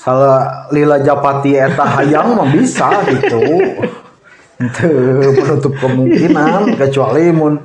salah 0.00 0.64
lila 0.72 0.96
japati 1.04 1.60
eta 1.60 1.84
hayang 1.84 2.32
mah 2.32 2.48
bisa 2.48 2.88
gitu 3.04 3.36
itu 4.56 4.88
menutup 5.36 5.76
kemungkinan 5.76 6.72
kecuali 6.80 7.28
mun 7.28 7.60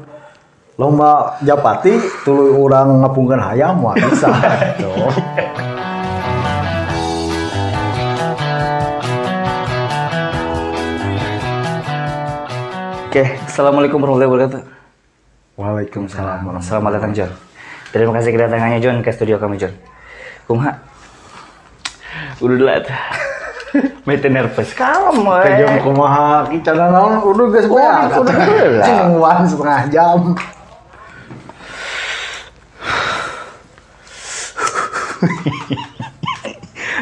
lomba 0.76 1.40
japati 1.48 1.96
tuluy 2.28 2.52
orang 2.52 3.08
ngapungkeun 3.08 3.40
hayam 3.40 3.80
mah 3.80 3.96
bisa 3.96 4.28
gitu 4.76 4.92
Oke, 13.16 13.24
assalamualaikum 13.48 13.96
warahmatullahi 14.04 14.28
wabarakatuh. 14.28 14.62
Waalaikumsalam 15.56 16.44
warahmatullahi 16.44 16.68
Selamat 16.68 16.92
datang 17.00 17.16
John. 17.16 17.32
Terima 17.96 18.12
kasih 18.12 18.36
kedatangannya 18.36 18.84
John 18.84 19.00
ke 19.00 19.16
studio 19.16 19.40
kami 19.40 19.56
John. 19.56 19.72
Kumaha? 20.52 20.95
Udah 22.44 22.84
tuh. 22.84 23.00
Mete 24.08 24.32
nervous. 24.32 24.72
Kalem 24.76 25.24
we. 25.24 25.44
Kejong 25.44 25.80
kumaha 25.84 26.48
kicana 26.48 26.88
naon 26.92 27.20
udah 27.24 27.48
geus 27.52 27.68
beak. 27.68 28.12
Cing 28.84 29.20
wan 29.20 29.44
setengah 29.44 29.88
jam. 29.92 30.32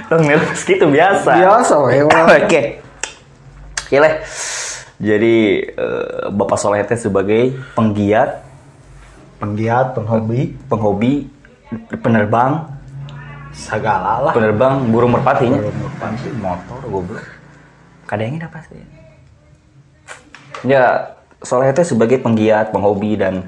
Tong 0.10 0.26
nervous 0.26 0.66
gitu 0.66 0.90
biasa. 0.90 1.38
Biasa 1.38 1.78
we. 1.86 2.02
Oke. 2.42 2.82
Oke 3.86 3.98
leh. 4.02 4.18
Jadi 5.04 5.68
eh, 5.68 6.32
Bapak 6.32 6.56
Soleh 6.58 6.80
teh 6.88 6.96
sebagai 6.96 7.60
penggiat, 7.76 8.40
Penggiat, 9.44 9.92
penghobi, 9.92 10.56
penghobi, 10.72 11.28
penerbang, 12.00 12.64
segala 13.54 14.30
lah. 14.30 14.34
penerbang 14.34 14.90
burung 14.90 15.14
merpatinya. 15.14 15.62
Burung 15.62 15.80
merpati. 15.86 16.30
motor 16.42 16.80
goblok. 16.90 17.26
Kadangnya 18.10 18.50
apa 18.50 18.60
sih? 18.68 18.82
Ya, 20.66 21.16
Soleh 21.44 21.76
teh 21.76 21.84
sebagai 21.84 22.20
penggiat, 22.24 22.72
penghobi 22.72 23.20
dan 23.20 23.48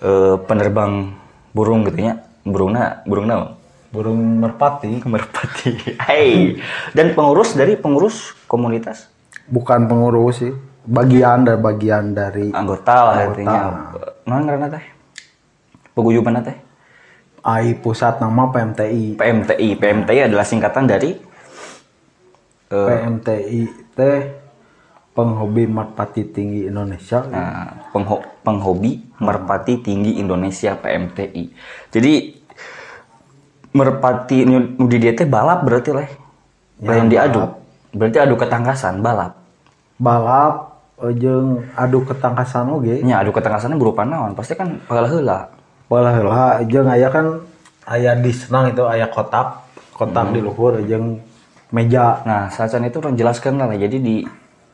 eh, 0.00 0.34
penerbang 0.48 1.14
burung 1.52 1.84
gitu 1.86 2.00
nya. 2.02 2.24
Burungna, 2.42 3.06
burung 3.06 3.26
naon? 3.30 3.54
Burung 3.94 4.18
merpati 4.42 4.98
Merpati. 5.12 5.94
Hai. 6.00 6.58
Dan 6.96 7.14
pengurus 7.14 7.54
dari 7.54 7.78
pengurus 7.78 8.34
komunitas 8.50 9.12
bukan 9.52 9.90
pengurus 9.90 10.42
sih, 10.42 10.52
bagian 10.86 11.44
dari 11.44 11.60
bagian 11.60 12.04
dari 12.14 12.46
anggota 12.54 12.94
lah 12.94 13.14
Anggota. 13.14 13.26
artinya. 13.28 13.60
Naon 14.24 14.42
ngaranna 14.46 14.68
teh? 14.70 14.84
Paguyuban 15.92 16.40
teh? 16.40 16.56
AI 17.42 17.74
pusat 17.74 18.22
nama 18.22 18.48
PMTI. 18.54 19.18
PMTI. 19.18 19.68
PMTI 19.74 20.30
adalah 20.30 20.46
singkatan 20.46 20.86
dari 20.86 21.10
eh, 22.70 22.86
PMTI 22.86 23.60
teh 23.98 24.18
penghobi 25.12 25.66
merpati 25.66 26.22
tinggi 26.30 26.70
Indonesia. 26.70 27.26
Nah, 27.26 27.90
pengho- 27.90 28.24
penghobi 28.46 29.02
merpati 29.18 29.82
tinggi 29.82 30.22
Indonesia 30.22 30.78
PMTI. 30.78 31.44
Jadi 31.90 32.14
merpati 33.74 34.46
nu 34.46 34.86
di 34.86 34.96
dia 35.02 35.12
teh 35.12 35.26
balap 35.26 35.66
berarti 35.66 35.90
leh. 35.90 36.10
Lain 36.82 37.10
diadu. 37.10 37.42
Berarti 37.92 38.18
adu 38.22 38.38
ketangkasan 38.38 39.02
balap. 39.02 39.34
Balap 39.98 40.78
eh, 41.02 41.12
jeung 41.18 41.66
adu 41.74 42.06
ketangkasan 42.06 42.70
oge. 42.70 43.02
Nya 43.02 43.26
adu 43.26 43.34
ketangkasannya 43.34 43.74
berupa 43.74 44.06
naon? 44.06 44.38
Pasti 44.38 44.54
kan 44.54 44.78
pala 44.86 45.10
heula. 45.92 46.00
Walah 46.00 46.12
heula 46.16 46.44
jeung 46.64 46.88
aya 46.88 47.08
kan 47.12 47.44
aya 47.84 48.16
di 48.16 48.32
senang 48.32 48.72
itu 48.72 48.80
aya 48.88 49.12
kotak, 49.12 49.60
kotak 49.92 50.32
di 50.32 50.40
luhur 50.40 50.80
jeung 50.88 51.20
meja. 51.68 52.24
Nah, 52.24 52.48
sacan 52.48 52.88
itu 52.88 52.96
orang 53.04 53.16
jelaskan 53.16 53.60
lah. 53.60 53.68
Jadi 53.76 53.96
di 54.00 54.16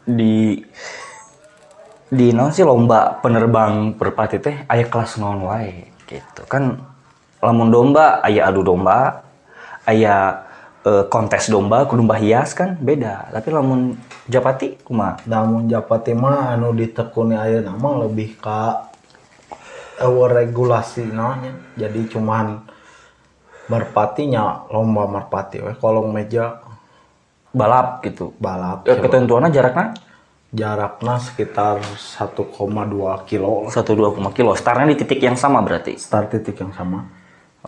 di 0.06 0.62
di 2.08 2.32
naon 2.32 2.54
sih 2.54 2.64
lomba 2.64 3.18
penerbang 3.20 3.98
merpati 3.98 4.38
teh 4.40 4.56
aya 4.70 4.86
kelas 4.86 5.18
naon 5.18 5.42
wae 5.44 5.90
gitu. 6.06 6.46
Kan 6.46 6.78
lamun 7.42 7.68
domba 7.68 8.22
aya 8.22 8.48
adu 8.48 8.62
domba, 8.62 9.22
aya 9.86 10.46
eh, 10.82 11.04
kontes 11.06 11.50
domba, 11.52 11.84
domba 11.86 12.16
hias 12.16 12.54
kan 12.54 12.78
beda. 12.80 13.28
Tapi 13.34 13.48
lamun 13.52 13.94
japati 14.26 14.80
kumaha? 14.80 15.20
Namun 15.28 15.68
Japati 15.68 16.16
mah 16.16 16.56
anu 16.56 16.72
ditekuni 16.72 17.36
aya 17.36 17.60
nama 17.60 18.08
lebih 18.08 18.40
ka 18.40 18.87
eueuh 20.02 20.28
regulasi 20.30 21.06
naonnya. 21.08 21.54
Jadi 21.74 22.10
cuman 22.10 22.62
merpatinya 23.68 24.64
lomba 24.72 25.04
merpati 25.04 25.60
we 25.60 25.72
kolong 25.76 26.14
meja 26.14 26.62
balap 27.52 28.00
gitu. 28.06 28.32
balap 28.40 28.88
Eh, 28.88 28.96
ketentuannya 28.96 29.52
jaraknya 29.52 29.86
jaraknya 30.48 31.20
sekitar 31.20 31.76
1,2 31.84 33.28
kilo 33.28 33.68
lah. 33.68 33.72
1,2 33.72 34.32
kilo. 34.32 34.56
Startnya 34.56 34.88
di 34.88 34.96
titik 34.96 35.20
yang 35.20 35.36
sama 35.36 35.60
berarti. 35.60 36.00
start 36.00 36.32
titik 36.32 36.56
yang 36.58 36.72
sama 36.72 37.04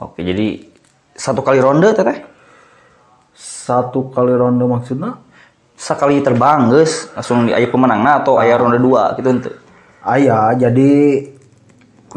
Oke, 0.01 0.25
jadi 0.25 0.71
satu 1.13 1.45
kali 1.45 1.61
ronde 1.61 1.93
teteh 1.93 2.25
satu 3.37 4.09
kali 4.13 4.33
ronde 4.33 4.65
maksudnya 4.65 5.21
sekali 5.77 6.21
terbang 6.21 6.69
guys 6.69 7.09
langsung 7.17 7.49
di 7.49 7.53
aya 7.57 7.69
pemenangna 7.69 8.21
atau 8.21 8.37
aya 8.37 8.57
ronde 8.61 8.77
dua 8.77 9.17
gitu 9.17 9.29
ente. 9.33 9.53
ayah 10.05 10.53
jadi 10.53 10.93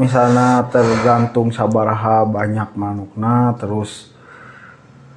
misalnya 0.02 0.66
tergantung 0.74 1.54
sabaraha 1.54 2.26
banyak 2.26 2.74
manukna 2.74 3.54
terus 3.62 4.10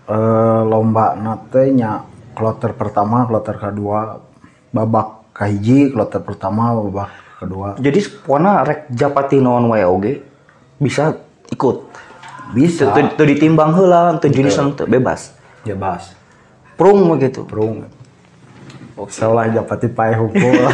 eh, 0.09 0.62
lomba 0.64 1.16
nate 1.16 1.72
nya 1.72 2.04
kloter 2.37 2.76
pertama 2.76 3.25
kloter 3.25 3.56
kedua 3.56 4.20
babak 4.69 5.32
kahiji 5.32 5.92
kloter 5.92 6.20
pertama 6.20 6.76
babak 6.76 7.10
kedua. 7.41 7.76
Jadi 7.76 8.00
pokoknya 8.25 8.64
rek 8.64 8.81
japati 8.92 9.41
naon 9.41 9.69
wae 9.72 9.84
oge 9.84 10.25
bisa 10.81 11.16
ikut. 11.53 12.04
bisa. 12.54 12.94
Teu 12.94 13.26
ditimbang 13.26 13.75
heula 13.76 14.16
teu 14.22 14.32
jenis 14.32 14.56
teu 14.76 14.87
bebas. 14.87 15.34
ya 15.66 15.75
bas 15.75 16.14
Prung 16.78 17.08
mah 17.08 17.16
gitu. 17.19 17.43
prung. 17.43 17.88
Salah 19.12 19.48
japati 19.53 19.88
pae 19.88 20.16
hukum. 20.16 20.53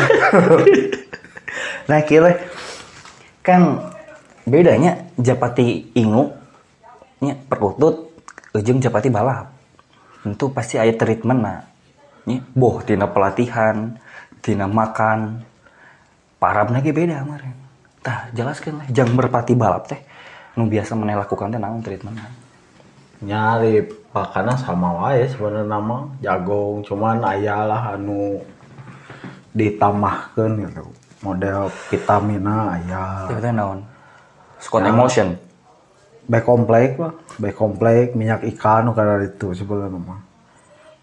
Nah 1.83 1.99
kira 2.07 2.39
kan 3.43 3.92
bedanya 4.45 5.07
japati 5.19 5.93
ingu 5.95 6.33
nya 7.23 7.39
perkutut 7.39 8.11
jeung 8.63 8.83
japati 8.83 9.09
balap. 9.09 9.55
Tentu 10.23 10.51
pasti 10.55 10.79
aya 10.79 10.95
treatment 10.95 11.41
na. 11.43 11.67
Nya 12.27 12.43
boh 12.55 12.79
tina 12.83 13.11
pelatihan, 13.11 13.99
tina 14.39 14.71
makan. 14.71 15.43
Parabna 16.39 16.83
ge 16.83 16.95
beda 16.95 17.23
kemarin. 17.23 17.55
Tah 18.03 18.31
jelaskeun 18.35 18.83
lah 18.83 18.87
jang 18.91 19.15
merpati 19.15 19.55
balap 19.55 19.87
teh 19.87 20.03
nu 20.59 20.67
biasa 20.67 20.99
maneh 20.99 21.15
lakukan 21.15 21.55
teh 21.55 21.61
naon 21.63 21.81
treatmentna. 21.81 22.43
nyari 23.23 23.87
pakana 24.11 24.59
sama 24.59 24.91
wae 24.99 25.31
sebenarnya 25.31 25.79
nama 25.79 26.11
jagung 26.19 26.83
cuman 26.83 27.23
ayalah 27.23 27.95
anu 27.95 28.43
ditambahkan 29.55 30.59
gitu 30.59 30.85
model 31.23 31.71
vitamina 31.87 32.83
ayah 32.83 33.31
Itu 33.31 33.39
teh 33.39 33.55
naon? 34.63 34.65
Squat 34.65 34.85
emotion. 34.87 35.29
baik 36.23 36.47
komplek 36.47 37.03
lah 37.03 37.19
baik 37.35 37.57
komplek 37.59 38.15
minyak 38.15 38.47
ikan 38.55 38.95
kada 38.95 39.27
itu 39.27 39.51
sebenarnya 39.53 39.99
mah 39.99 40.23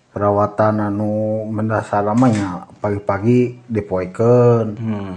perawatan 0.09 0.79
anu 0.79 1.43
mendasar 1.45 2.01
namanya 2.01 2.65
pagi-pagi 2.79 3.59
dipoekeun 3.67 4.67
Hmm. 4.79 5.13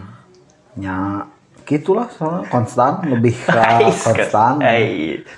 nya 0.75 1.23
gitulah 1.63 2.11
soalnya 2.11 2.51
konstan 2.51 2.99
lebih 3.07 3.31
ke 3.47 3.63
konstan 4.03 4.59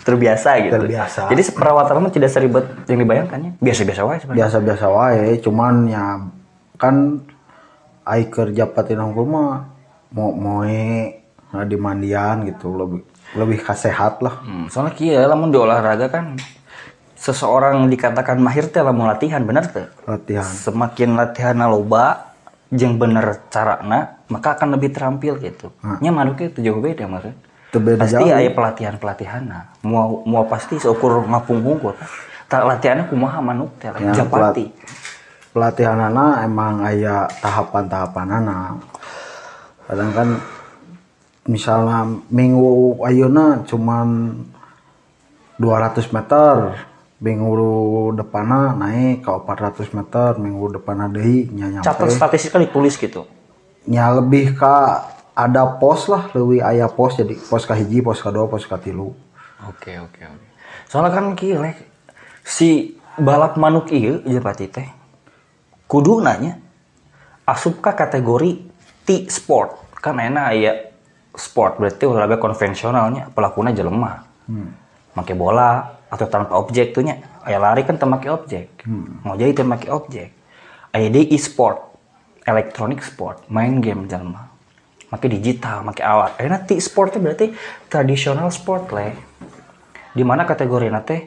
terbiasa 0.00 0.56
gitu. 0.64 0.72
Terbiasa. 0.72 1.28
Jadi 1.28 1.42
perawatan 1.52 2.00
mah 2.00 2.08
tidak 2.08 2.32
seribet 2.32 2.64
yang 2.88 3.04
dibayangkan 3.04 3.38
ya. 3.44 3.50
Biasa-biasa 3.60 4.00
wae 4.00 4.18
biasa-biasa 4.32 4.86
wae 4.88 5.36
cuman 5.44 5.74
ya 5.86 6.04
kan 6.80 7.20
ai 8.02 8.24
kerja 8.26 8.64
patin 8.64 9.04
unggul 9.04 9.28
mah 9.28 9.68
mau 10.08 10.32
moe 10.32 11.20
nah, 11.54 11.62
di 11.62 11.78
mandian 11.78 12.42
gitu 12.44 12.74
lebih 12.74 13.00
lebih 13.34 13.58
kasehat 13.62 14.18
lah 14.18 14.42
Hmm, 14.42 14.66
soalnya 14.66 14.92
kia 14.92 15.22
lamun 15.24 15.48
di 15.48 15.58
olahraga 15.58 16.10
kan 16.10 16.34
seseorang 17.14 17.88
dikatakan 17.88 18.36
mahir 18.36 18.68
teh 18.68 18.82
lamun 18.82 19.08
latihan 19.08 19.40
bener 19.40 19.64
teh. 19.64 19.86
latihan 20.04 20.44
Semakin 20.44 21.14
latihan 21.14 21.56
loba 21.56 22.34
jeung 22.68 22.98
bener 22.98 23.38
carana 23.48 24.20
maka 24.28 24.58
akan 24.58 24.74
lebih 24.76 24.90
terampil 24.92 25.38
gitu. 25.38 25.70
Nya 26.02 26.10
manuknya 26.10 26.50
itu 26.50 26.60
jauh 26.60 26.82
beda 26.82 27.06
beda 27.80 28.02
Pasti 28.04 28.28
jauh. 28.28 28.34
aya 28.34 28.50
pelatihan-pelatihan 28.52 29.42
Mau 29.82 30.20
mau 30.28 30.44
pasti 30.44 30.76
seukur 30.76 31.24
ngapung 31.24 31.64
hungkul. 31.64 31.94
Tak 32.44 32.66
latihannya 32.66 33.08
kumaha 33.08 33.40
manuk 33.40 33.72
teh 33.80 33.88
Ya, 33.98 34.12
japati. 34.12 34.68
pelatihan 35.54 35.96
anak 35.96 36.44
emang 36.44 36.82
aya 36.82 37.30
tahapan-tahapan 37.40 38.42
anak 38.42 38.84
kadang 39.86 40.10
kan 40.10 40.28
misalnya 41.44 42.08
minggu 42.32 43.04
ayeuna 43.04 43.64
cuman 43.68 44.32
200 45.60 46.16
meter 46.16 46.54
minggu 47.20 47.52
depanna 48.16 48.74
naik 48.74 49.24
ke 49.24 49.30
400 49.30 49.96
meter 49.96 50.28
minggu 50.40 50.80
depanna 50.80 51.08
deui 51.08 51.48
nya 51.52 51.80
catat 51.80 52.10
kan 52.50 52.60
ditulis 52.60 52.96
gitu. 53.00 53.24
Nya 53.88 54.12
lebih 54.12 54.56
ke 54.56 54.76
ada 55.34 55.78
pos 55.80 56.08
lah 56.08 56.28
lebih 56.32 56.64
aya 56.64 56.88
pos 56.88 57.16
jadi 57.16 57.36
pos 57.36 57.64
ka 57.68 57.76
hiji 57.76 58.00
pos 58.00 58.20
kedua 58.20 58.48
pos 58.48 58.64
ka 58.64 58.76
tilu. 58.80 59.12
Oke 59.68 59.96
oke 60.00 60.20
oke. 60.20 60.46
Soalnya 60.88 61.12
kan 61.12 61.32
kieu 61.36 61.60
Lek. 61.60 61.92
si 62.44 63.00
balap 63.16 63.56
manuk 63.56 63.88
ieu 63.88 64.20
Japati 64.20 64.68
teh 64.68 64.84
kudu 65.88 66.20
nanya 66.20 66.60
asup 67.48 67.80
ka 67.80 67.96
kategori 67.96 68.68
T 69.08 69.08
sport 69.32 69.96
kan 69.96 70.20
enak 70.20 70.44
aya 70.52 70.92
sport 71.34 71.82
berarti 71.82 72.04
olahraga 72.06 72.38
konvensionalnya 72.38 73.30
pelakunya 73.34 73.74
jelema 73.74 74.24
make 75.14 75.34
bola 75.34 75.98
atau 76.10 76.26
tanpa 76.30 76.54
objek 76.58 76.94
tuh 76.94 77.02
nya. 77.02 77.18
Aya 77.42 77.58
lari 77.58 77.82
kan 77.82 77.98
teu 77.98 78.06
make 78.06 78.30
objek. 78.30 78.86
Mau 79.26 79.34
jadi 79.34 79.50
teu 79.50 79.66
make 79.66 79.90
objek. 79.90 80.30
Aya 80.94 81.10
deui 81.10 81.34
e-sport 81.34 81.94
elektronik 82.44 83.00
sport 83.00 83.48
main 83.48 83.80
game 83.80 84.04
jelema 84.04 84.52
make 85.08 85.26
digital 85.32 85.80
make 85.80 86.04
alat 86.04 86.36
ayeuna 86.36 86.60
T 86.60 86.76
sport 86.76 87.16
teh 87.16 87.20
berarti 87.20 87.56
tradisional 87.88 88.52
sport 88.52 88.92
leh 88.92 89.16
di 90.12 90.22
mana 90.22 90.44
kategori 90.44 90.92
teh 91.02 91.20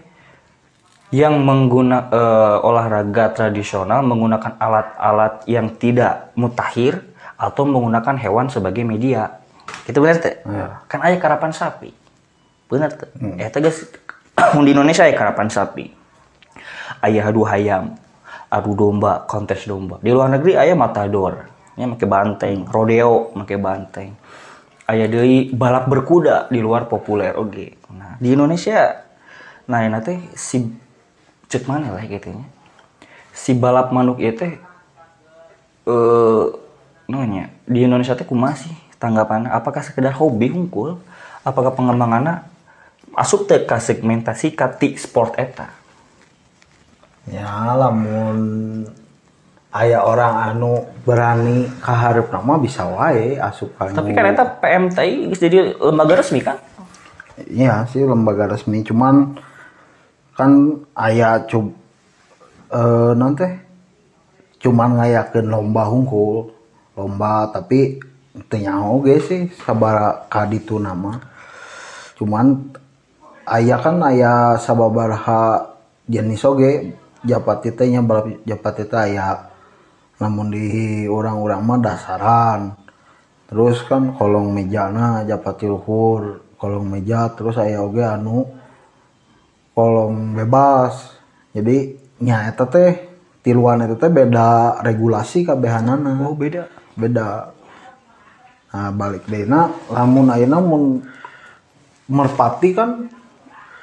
yang 1.10 1.40
mengguna 1.40 2.12
eh, 2.12 2.58
olahraga 2.68 3.32
tradisional 3.32 4.04
menggunakan 4.04 4.60
alat-alat 4.60 5.48
yang 5.48 5.72
tidak 5.80 6.36
mutakhir 6.36 7.00
atau 7.40 7.64
menggunakan 7.64 8.20
hewan 8.20 8.52
sebagai 8.52 8.84
media. 8.84 9.40
Itu 9.88 10.04
benar 10.04 10.20
teh? 10.20 10.44
Kan 10.92 11.00
aya 11.04 11.16
karapan 11.20 11.52
sapi. 11.56 11.92
Benar 12.68 12.92
teh? 12.96 13.10
Eh 13.40 13.48
teh 13.48 13.60
geus 13.64 13.88
di 14.66 14.72
Indonesia 14.72 15.08
aya 15.08 15.16
karapan 15.16 15.48
sapi. 15.48 15.88
Aya 17.04 17.30
adu 17.30 17.44
hayam, 17.48 17.96
adu 18.52 18.72
domba, 18.76 19.24
kontes 19.28 19.68
domba. 19.68 20.00
Di 20.04 20.12
luar 20.12 20.32
negeri 20.32 20.60
aya 20.60 20.74
matador, 20.76 21.48
nya 21.80 21.86
make 21.88 22.08
banteng, 22.08 22.68
rodeo 22.68 23.32
make 23.36 23.56
banteng. 23.60 24.16
Aya 24.88 25.08
deui 25.12 25.52
balap 25.52 25.92
berkuda 25.92 26.48
di 26.48 26.64
luar 26.64 26.88
populer 26.88 27.36
oge. 27.36 27.76
Nah, 27.92 28.16
di 28.20 28.32
Indonesia 28.32 29.04
nah 29.68 29.84
ini 29.84 30.00
teh 30.00 30.16
si 30.32 30.64
cek 31.52 31.68
mana 31.68 31.92
lah 31.92 32.04
gitu 32.08 32.32
nya. 32.32 32.48
Si 33.36 33.52
balap 33.52 33.92
manuk 33.92 34.24
teh 34.24 34.54
eh 35.88 36.46
namanya 37.08 37.52
di 37.68 37.84
Indonesia 37.84 38.16
teh 38.16 38.28
kumaha 38.28 38.56
sih 38.56 38.87
tanggapan 38.98 39.50
apakah 39.50 39.82
sekedar 39.86 40.14
hobi 40.18 40.50
hungkul 40.50 40.98
apakah 41.46 41.74
pengembangannya 41.74 42.44
asup 43.18 43.50
teh 43.50 43.64
ka 43.66 43.82
segmentasi 43.82 44.54
ka 44.54 44.78
ti 44.78 44.94
sport 45.00 45.38
eta? 45.42 45.74
Ya 47.28 47.74
lamun 47.74 48.40
aya 49.74 50.02
orang 50.06 50.36
anu 50.54 50.86
berani 51.04 51.68
kaharep 51.84 52.32
nama 52.32 52.58
bisa 52.58 52.88
wae 52.88 53.38
asup 53.38 53.76
tapi 53.78 54.16
kan 54.16 54.32
eta 54.32 54.46
PMTI 54.58 55.34
jadi 55.36 55.76
lembaga 55.78 56.24
resmi 56.24 56.40
kan? 56.42 56.58
Iya 57.38 57.86
sih 57.92 58.02
lembaga 58.02 58.50
resmi 58.50 58.82
cuman 58.82 59.38
kan 60.38 60.82
aya 60.94 61.46
cub 61.46 61.74
eh 62.74 63.12
nanti 63.18 63.48
cuman 64.58 65.00
ngayakeun 65.00 65.48
lomba 65.48 65.84
hungkul 65.88 66.52
lomba 66.98 67.50
tapi 67.54 68.02
teu 68.46 68.62
nyaho 68.62 69.02
ge 69.02 69.18
sih 69.18 69.42
sabara 69.66 70.30
ka 70.30 70.46
ditu 70.46 70.78
nama. 70.78 71.18
Cuman 72.18 72.74
aya 73.46 73.82
kan 73.82 73.98
aya 74.06 74.62
sababaraha 74.62 75.74
jenis 76.06 76.46
oge 76.46 76.94
japati 77.26 77.74
nya 77.90 78.06
balap 78.06 78.46
japati 78.46 78.84
teh 78.86 79.02
aya. 79.02 79.50
Namun 80.18 80.54
di 80.54 81.06
orang-orang 81.10 81.62
mah 81.62 81.80
dasaran. 81.82 82.62
Terus 83.48 83.82
kan 83.88 84.14
kolong 84.18 84.52
mejana 84.52 85.24
japati 85.24 85.66
luhur 85.70 86.44
kolong 86.58 86.90
meja 86.90 87.30
terus 87.38 87.56
aya 87.62 87.86
oge 87.86 88.02
anu 88.02 88.44
kolong 89.78 90.34
bebas. 90.34 91.18
Jadi 91.54 91.94
nya 92.26 92.50
eta 92.50 92.66
teh 92.66 92.98
tiluan 93.46 93.86
eta 93.86 93.96
teh 93.96 94.10
beda 94.10 94.82
regulasi 94.82 95.46
kabehanana. 95.46 96.26
Oh 96.26 96.34
beda. 96.34 96.66
Beda 96.98 97.54
nah 98.68 98.92
balik 98.92 99.26
dena 99.32 99.72
lamun 99.88 100.28
ayeuna 100.28 100.60
mun 100.60 101.00
merpati 102.08 102.76
kan 102.76 103.12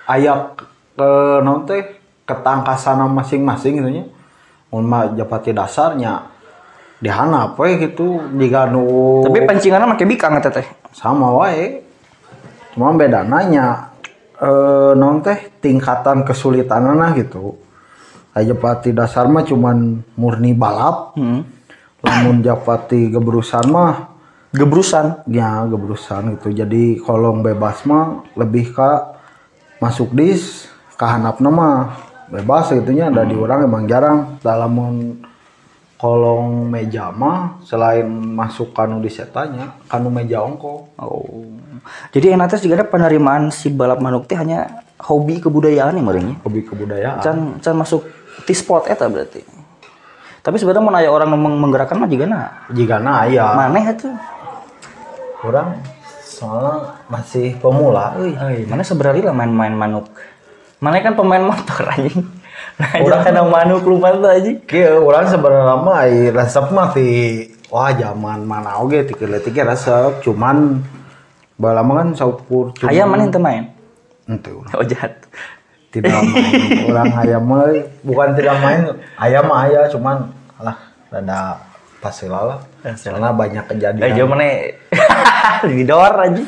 aya 0.09 0.53
ke 0.95 1.11
naon 1.45 1.67
teh 1.69 2.01
ketangkasan 2.25 3.05
masing-masing 3.13 3.81
gitu 3.81 3.91
nya. 3.91 4.05
Mun 4.73 4.85
mah 4.89 5.13
japati 5.13 5.53
dasarnya 5.53 6.25
dihanap 6.99 7.59
we 7.61 7.77
gitu 7.79 8.33
diganu. 8.33 9.23
Tapi 9.29 9.45
pancingannya 9.45 9.93
make 9.93 10.05
bikang 10.09 10.41
eta 10.41 10.51
teh. 10.51 10.67
Sama 10.91 11.31
wae. 11.37 11.85
Cuma 12.73 12.91
beda 12.97 13.23
nanya 13.23 13.93
eh 14.41 14.93
non 14.97 15.21
teh 15.21 15.53
tingkatan 15.61 16.25
kesulitanana 16.25 17.13
gitu. 17.15 17.61
Aja 18.35 18.51
pati 18.57 18.91
dasar 18.91 19.31
mah 19.31 19.47
cuman 19.47 20.03
murni 20.19 20.57
balap. 20.57 21.15
Hmm. 21.15 21.45
lamun 22.05 22.45
japati 22.45 23.09
gebrusan 23.09 23.73
mah 23.73 24.14
gebrusan. 24.55 25.27
Ya 25.27 25.67
gebrusan 25.67 26.39
gitu. 26.39 26.55
Jadi 26.55 27.03
kolong 27.03 27.43
bebas 27.43 27.83
mah 27.85 28.23
lebih 28.39 28.71
ke 28.71 28.91
masuk 29.83 30.15
dis 30.15 30.71
kahanapna 30.95 31.51
mah 31.51 31.77
bebas 32.31 32.71
gitunya 32.71 33.11
ada 33.11 33.27
di 33.27 33.35
orang 33.35 33.67
emang 33.67 33.85
jarang. 33.91 34.39
Dalam 34.41 34.73
kolong 35.99 36.69
meja 36.69 37.09
mah 37.09 37.59
selain 37.65 38.05
masuk 38.11 38.77
kanu 38.77 39.01
di 39.01 39.09
setanya 39.09 39.73
kanu 39.89 40.13
meja 40.13 40.43
ongko 40.45 41.01
oh. 41.01 41.49
Jadi 42.13 42.35
enak 42.35 42.53
teh 42.53 42.69
juga 42.69 42.81
ada 42.83 42.87
penerimaan 42.89 43.49
si 43.49 43.73
balap 43.73 44.01
manuk 44.05 44.29
teh 44.29 44.37
hanya 44.37 44.85
hobi 45.01 45.41
kebudayaan 45.41 45.97
nih 45.97 46.05
merenya? 46.05 46.35
Hobi 46.45 46.61
kebudayaan. 46.65 47.21
Can 47.25 47.39
can 47.61 47.75
masuk 47.77 48.05
ti 48.45 48.53
sport 48.53 48.89
eta 48.89 49.09
berarti? 49.09 49.45
Tapi 50.45 50.61
sebenarnya 50.61 50.85
mau 50.85 50.93
aya 50.93 51.09
orang 51.09 51.33
meng- 51.33 51.57
menggerakkan 51.57 51.97
mah 51.97 52.05
juga 52.05 52.29
nah 52.29 52.69
jika 52.69 53.01
na 53.01 53.25
aya 53.25 53.57
maneh 53.57 53.85
itu 53.89 54.13
orang 55.45 55.69
soalnya 56.25 56.99
masih 57.07 57.55
pemula. 57.61 58.17
Euy. 58.19 58.67
mana 58.67 58.83
sebenarnya 58.83 59.31
lah 59.31 59.37
main-main 59.37 59.75
manuk. 59.77 60.09
Mana 60.83 60.99
kan 61.05 61.15
pemain 61.15 61.45
motor 61.45 61.85
anjing. 61.87 62.27
Nah 62.75 62.91
orang 63.07 63.21
kena 63.23 63.43
manuk 63.47 63.85
lupa 63.87 64.17
tuh 64.17 64.29
anjing. 64.33 64.59
Kieu 64.67 65.05
orang 65.05 65.31
sebenarnya 65.31 65.77
mah 65.79 65.97
ai 66.03 66.33
resep 66.33 66.67
mah 66.75 66.89
ti 66.91 67.09
wah 67.71 67.93
zaman 67.95 68.43
mana 68.45 68.83
oge 68.83 69.07
ti 69.07 69.15
leutik 69.15 69.55
resep 69.63 70.25
cuman 70.25 70.83
bala 71.55 71.87
mah 71.87 72.03
kan 72.03 72.09
saupur 72.19 72.75
cuma 72.75 72.91
ayam 72.91 73.07
mana 73.07 73.31
yang 73.31 73.39
main? 73.39 73.65
Urang. 74.27 74.75
oh 74.75 74.85
jahat. 74.85 75.13
Tidak 75.95 76.11
main 76.11 76.61
orang 76.91 77.13
ayam 77.23 77.43
mah. 77.47 77.71
Bukan 78.03 78.29
tidak 78.35 78.57
main 78.59 78.81
ayam 79.23 79.45
mah 79.47 79.71
aya 79.71 79.87
cuman 79.87 80.27
alah 80.59 80.77
rada 81.15 81.63
pasila 82.03 82.41
lah. 82.43 82.59
Karena 82.85 83.31
banyak 83.33 83.65
Eh, 83.65 83.69
kejadian 83.71 84.13
jauh 84.13 84.29
mana 84.29 84.45
didor 85.71 86.15
aja. 86.15 86.45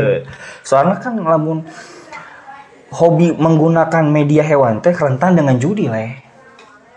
Soalnya 0.68 0.96
kan 1.00 1.14
lamun 1.18 1.64
hobi 2.94 3.34
menggunakan 3.34 4.04
media 4.06 4.42
hewan 4.46 4.78
teh 4.78 4.94
rentan 4.94 5.34
dengan 5.34 5.58
judi 5.58 5.90
leh. 5.90 6.10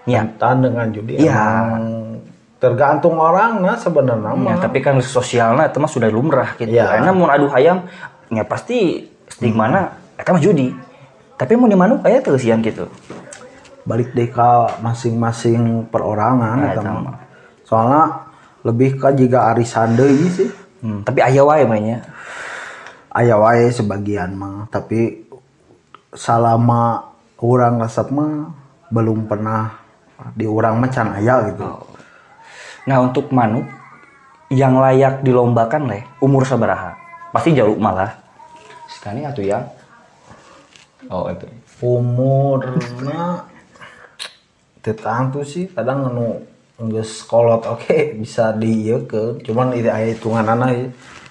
Ya, 0.08 0.24
Rentan 0.24 0.63
dengan 0.63 0.88
judi 0.96 1.20
emang 1.20 2.15
tergantung 2.58 3.20
orang 3.20 3.62
nah 3.62 3.77
sebenarnya 3.77 4.34
ya, 4.34 4.56
tapi 4.58 4.79
kan 4.82 4.98
sosialnya 5.03 5.70
itu 5.70 5.77
mah 5.77 5.91
sudah 5.91 6.10
lumrah 6.10 6.56
gitu. 6.58 6.74
Iya. 6.74 6.96
Karena 6.96 7.12
mau 7.13 7.27
adu 7.29 7.51
hayam, 7.51 7.86
ya 8.32 8.48
pasti 8.48 9.06
stigmana 9.27 9.94
eta 10.15 10.32
mah 10.32 10.41
judi. 10.41 10.72
Tapi 11.38 11.53
mau 11.53 11.70
di 11.70 11.77
manuk 11.77 12.01
aya 12.01 12.24
teu 12.24 12.39
sian 12.39 12.63
gitu. 12.65 12.89
balik 13.88 14.12
deh 14.12 14.27
ke 14.27 14.51
masing-masing 14.84 15.88
perorangan 15.88 16.60
Nah, 16.75 17.24
soalnya 17.63 18.03
lebih 18.67 19.00
ke 19.00 19.15
jika 19.15 19.56
arisan 19.56 19.96
deui 19.96 20.27
sih 20.27 20.51
Hmm, 20.78 21.02
tapi 21.02 21.20
aya 21.26 21.42
wae 21.42 21.66
mainnya. 21.66 22.06
aya 23.10 23.34
wae 23.40 23.74
sebagian 23.74 24.38
mah 24.38 24.70
tapi 24.70 25.26
selama 26.14 27.10
orang 27.42 27.82
resep 27.82 28.14
mah 28.14 28.54
belum 28.94 29.26
pernah 29.26 29.74
di 30.38 30.46
orang 30.46 30.78
mah 30.78 30.90
can 30.94 31.14
aya 31.18 31.50
gitu 31.50 31.66
Nah, 32.88 33.04
untuk 33.04 33.36
manuk 33.36 33.68
yang 34.48 34.80
layak 34.80 35.20
dilombakan 35.20 35.92
leh, 35.92 36.08
umur 36.24 36.48
sabaraha? 36.48 36.96
Pasti 37.36 37.52
jauh 37.52 37.76
malah. 37.76 38.16
Sekali 38.88 39.28
atuh 39.28 39.44
yang 39.44 39.68
Oh, 41.12 41.28
itu. 41.28 41.44
umurna 41.84 43.44
tentu 44.82 45.44
sih 45.44 45.68
kadang 45.68 46.10
anu 46.10 46.42
geus 46.78 47.26
kolot 47.26 47.66
oke 47.74 48.18
bisa 48.22 48.54
dieukeun 48.54 49.42
cuman 49.42 49.74
itu 49.74 49.90
aya 49.90 50.14
hitunganana 50.14 50.70
ya 50.74 50.88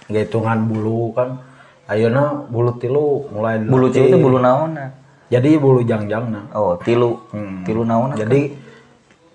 Nggak 0.07 0.23
hitungan 0.31 0.59
bulu 0.71 1.11
kan. 1.15 1.43
Ayeuna 1.87 2.47
bulu 2.51 2.79
tilu 2.83 3.31
mulai 3.31 3.63
Bulu 3.63 3.91
cilik 3.95 4.11
itu 4.11 4.19
bulu 4.19 4.43
naon 4.43 4.75
nah? 4.75 4.91
jadi 5.27 5.59
bulu 5.59 5.83
jangjang 5.87 6.31
nah. 6.31 6.47
Oh, 6.55 6.79
tilu. 6.83 7.19
Tilu 7.67 7.83
naon? 7.87 8.15
jadi 8.15 8.55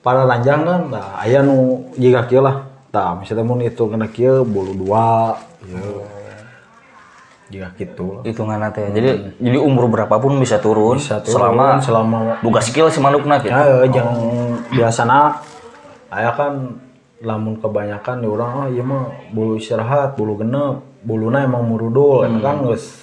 para 0.04 0.24
ranjang 0.28 0.64
kan 0.64 0.82
nah 0.92 1.20
aya 1.20 1.44
nu 1.44 1.88
jika 1.96 2.28
kieu 2.28 2.44
lah. 2.44 2.68
Tah 2.92 3.16
misalnya 3.16 3.48
mun 3.48 3.64
itu 3.64 3.84
kena 3.88 4.08
kieu 4.12 4.44
bulu 4.44 4.76
dua 4.76 5.40
ya 5.64 5.84
jika 7.52 7.68
gitu 7.76 8.20
lah. 8.20 8.22
Hitungan 8.24 8.64
teh. 8.72 8.88
Jadi 8.96 9.10
jadi 9.40 9.60
umur 9.60 9.92
berapapun 9.92 10.40
bisa 10.40 10.60
turun, 10.60 11.00
Bisa 11.00 11.20
turun 11.20 11.36
selama 11.36 11.80
selama 11.84 12.20
buka 12.40 12.60
skill 12.64 12.88
si 12.88 13.00
manukna 13.04 13.40
gitu. 13.44 13.52
ya 13.52 13.88
jangan 13.92 14.16
biasana 14.72 15.20
aya 16.12 16.36
kan 16.36 16.76
lamun 17.24 17.56
kebanyakan 17.56 18.20
di 18.20 18.28
orang 18.28 18.52
oh 18.52 18.68
iya 18.68 18.84
mah 18.84 19.08
bulu 19.32 19.56
istirahat 19.56 20.20
bulu 20.20 20.36
genep 20.36 20.84
buluna 21.02 21.48
emang 21.48 21.64
murudul 21.66 22.28
eta 22.28 22.40
kan 22.44 22.56
geus 22.68 23.00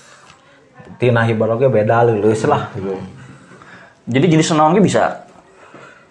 tina 1.00 1.25
hibaroge 1.25 1.67
beda 1.71 2.07
leuleus 2.07 2.45
lah 2.45 2.71
gitu. 2.77 2.95
Jadi 4.09 4.27
jenis 4.29 4.53
naon 4.53 4.77
ge 4.77 4.83
bisa. 4.85 5.25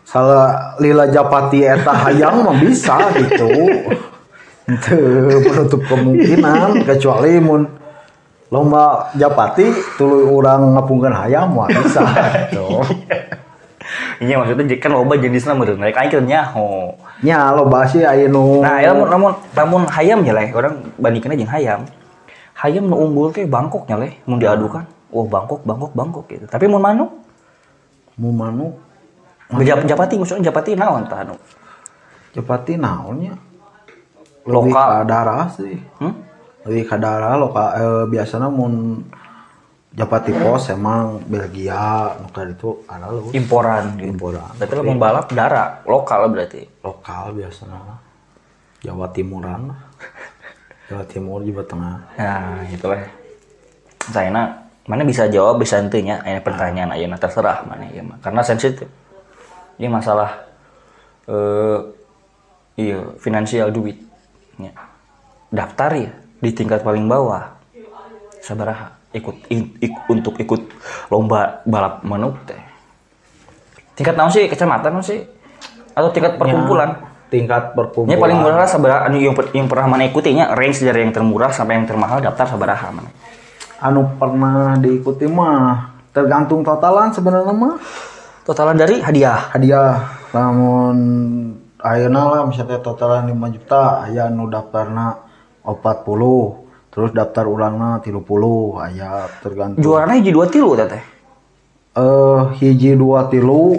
salah 0.08 0.80
lila 0.80 1.04
japati 1.12 1.68
eta 1.68 1.92
hayang 2.08 2.40
mah 2.40 2.56
bisa 2.64 2.96
gitu 3.12 3.52
Teu 4.88 5.44
menutup 5.44 5.84
kemungkinan 5.84 6.88
kecuali 6.88 7.44
mun 7.44 7.68
lomba 8.48 9.12
japati 9.20 9.68
tuluy 10.00 10.24
urang 10.24 10.80
ngapungkeun 10.80 11.12
hayam 11.12 11.52
mah 11.52 11.68
bisa 11.68 12.08
gitu 12.48 12.88
Iya 14.18 14.42
maksudnya 14.42 14.66
kan 14.82 14.92
loba 14.98 15.14
jenisna 15.22 15.54
meureun. 15.54 15.78
Mereka 15.78 15.98
aing 16.02 16.12
keur 16.12 16.26
nyaho. 16.26 16.94
nya 17.22 17.54
loba 17.54 17.86
sih 17.86 18.02
aya 18.02 18.26
nu 18.30 18.62
Nah, 18.62 18.82
ya 18.82 18.94
lamun 18.94 19.08
lamun 19.10 19.32
lamun 19.54 19.84
hayam 19.90 20.22
ya 20.26 20.34
leh, 20.34 20.50
orang 20.54 20.82
bandingkeun 20.98 21.38
jeung 21.38 21.50
hayam. 21.54 21.82
Hayam 22.58 22.90
nu 22.90 22.98
unggul 22.98 23.30
teh 23.30 23.46
Bangkoknya 23.46 23.98
leh, 24.02 24.18
mun 24.26 24.42
diadukan. 24.42 24.86
Oh, 25.14 25.26
Bangkok, 25.26 25.62
Bangkok, 25.66 25.92
Bangkok 25.94 26.26
gitu. 26.30 26.46
Tapi 26.50 26.66
mun 26.68 26.82
manuk, 26.84 27.10
mu 28.18 28.30
manuk 28.34 28.74
Jap, 29.64 29.88
Japati 29.88 30.20
maksudnya 30.20 30.52
Japati 30.52 30.76
naon 30.76 31.08
tah 31.08 31.24
anu? 31.24 31.38
japati 32.36 32.78
naonnya 32.78 33.34
lebih 34.46 34.70
Lokal. 34.76 34.88
ka 34.88 34.98
darah 35.10 35.48
sih 35.50 35.74
Hmm? 35.98 36.14
lebih 36.68 36.84
ka 36.86 37.02
darah 37.02 37.34
loka 37.40 37.66
eh, 37.80 38.04
biasanya 38.12 38.52
mun 38.52 39.02
japati 39.98 40.30
pos 40.30 40.70
emang 40.70 41.26
Belgia 41.26 42.14
nuka 42.22 42.46
itu 42.46 42.86
ada 42.86 43.10
lu 43.10 43.34
Imporan 43.34 43.98
gitu. 43.98 44.14
Imporan. 44.14 44.54
Berarti 44.54 44.74
lamun 44.78 45.02
balap 45.02 45.34
darat, 45.34 45.82
lokal 45.90 46.30
berarti. 46.30 46.62
lokal 46.86 47.34
biasanya. 47.34 47.98
Jawa 48.86 49.10
Timuran 49.10 49.74
lah. 49.74 49.82
Jawa 50.88 51.04
Timur 51.10 51.42
Jawa 51.42 51.66
Tengah 51.66 51.98
Nah, 52.14 52.62
itulah. 52.70 53.02
Saya 54.08 54.30
mana 54.88 55.04
bisa 55.04 55.28
jawab 55.28 55.60
bisa 55.60 55.84
nya 55.84 56.24
ini 56.24 56.40
pertanyaan 56.40 56.94
ayeuna 56.94 57.18
terserah 57.18 57.66
mana 57.66 57.90
ya. 57.90 58.06
Karena 58.22 58.46
sensitif. 58.46 58.88
Ini 59.82 59.90
masalah 59.90 60.46
eh 61.26 61.80
iya 62.78 63.02
finansial 63.18 63.74
duit. 63.74 63.98
Ya. 64.62 64.72
Daftar 65.50 65.92
ya 65.98 66.14
di 66.38 66.54
tingkat 66.54 66.86
paling 66.86 67.10
bawah. 67.10 67.58
Sabaraha 68.46 68.97
ikut 69.18 69.50
in- 69.50 69.74
ik- 69.82 70.06
untuk 70.08 70.38
ikut 70.38 70.62
lomba 71.10 71.66
balap 71.66 72.06
manuk 72.06 72.38
teh. 72.46 72.60
Tingkat 73.98 74.14
naon 74.14 74.30
sih 74.30 74.46
kecamatan 74.46 74.94
naon 74.94 75.04
sih? 75.04 75.26
Atau 75.94 76.14
tingkat 76.14 76.38
perkumpulan? 76.38 77.18
tingkat 77.28 77.76
perkumpulan 77.76 78.16
Ini 78.16 78.24
paling 78.24 78.38
murah 78.40 78.58
lah 78.64 78.70
sabaraha 78.72 79.00
anu 79.04 79.20
yang, 79.20 79.36
yang 79.52 79.68
pernah 79.68 79.84
mana 79.92 80.08
ikutinya 80.08 80.56
range 80.56 80.80
dari 80.80 81.04
yang 81.04 81.12
termurah 81.12 81.52
sampai 81.52 81.76
yang 81.76 81.84
termahal 81.84 82.24
daftar 82.24 82.48
sabaraha 82.48 82.88
mana. 82.96 83.12
anu 83.84 84.16
pernah 84.16 84.80
diikuti 84.80 85.28
mah 85.28 85.92
tergantung 86.16 86.64
totalan 86.64 87.12
sebenarnya 87.12 87.52
mah 87.52 87.76
Totalan 88.48 88.80
dari 88.80 89.04
hadiah. 89.04 89.52
hadiah 89.52 90.08
namun 90.32 90.96
ayeuna 91.84 92.22
lah 92.32 92.42
misalnya 92.48 92.80
totalan 92.80 93.28
5 93.28 93.56
juta 93.60 94.08
aya 94.08 94.32
anu 94.32 94.48
daftarna 94.48 95.20
40 95.68 95.76
terus 96.98 97.14
daftar 97.14 97.46
ulangna 97.46 98.02
30 98.02 98.18
aya 98.82 99.30
tergantung 99.38 99.78
Juaranya 99.78 100.18
hiji 100.18 100.34
dua 100.34 100.50
tilu 100.50 100.74
teteh. 100.74 101.04
eh 101.94 102.42
hiji 102.58 102.98
dua 102.98 103.30
tilu 103.30 103.78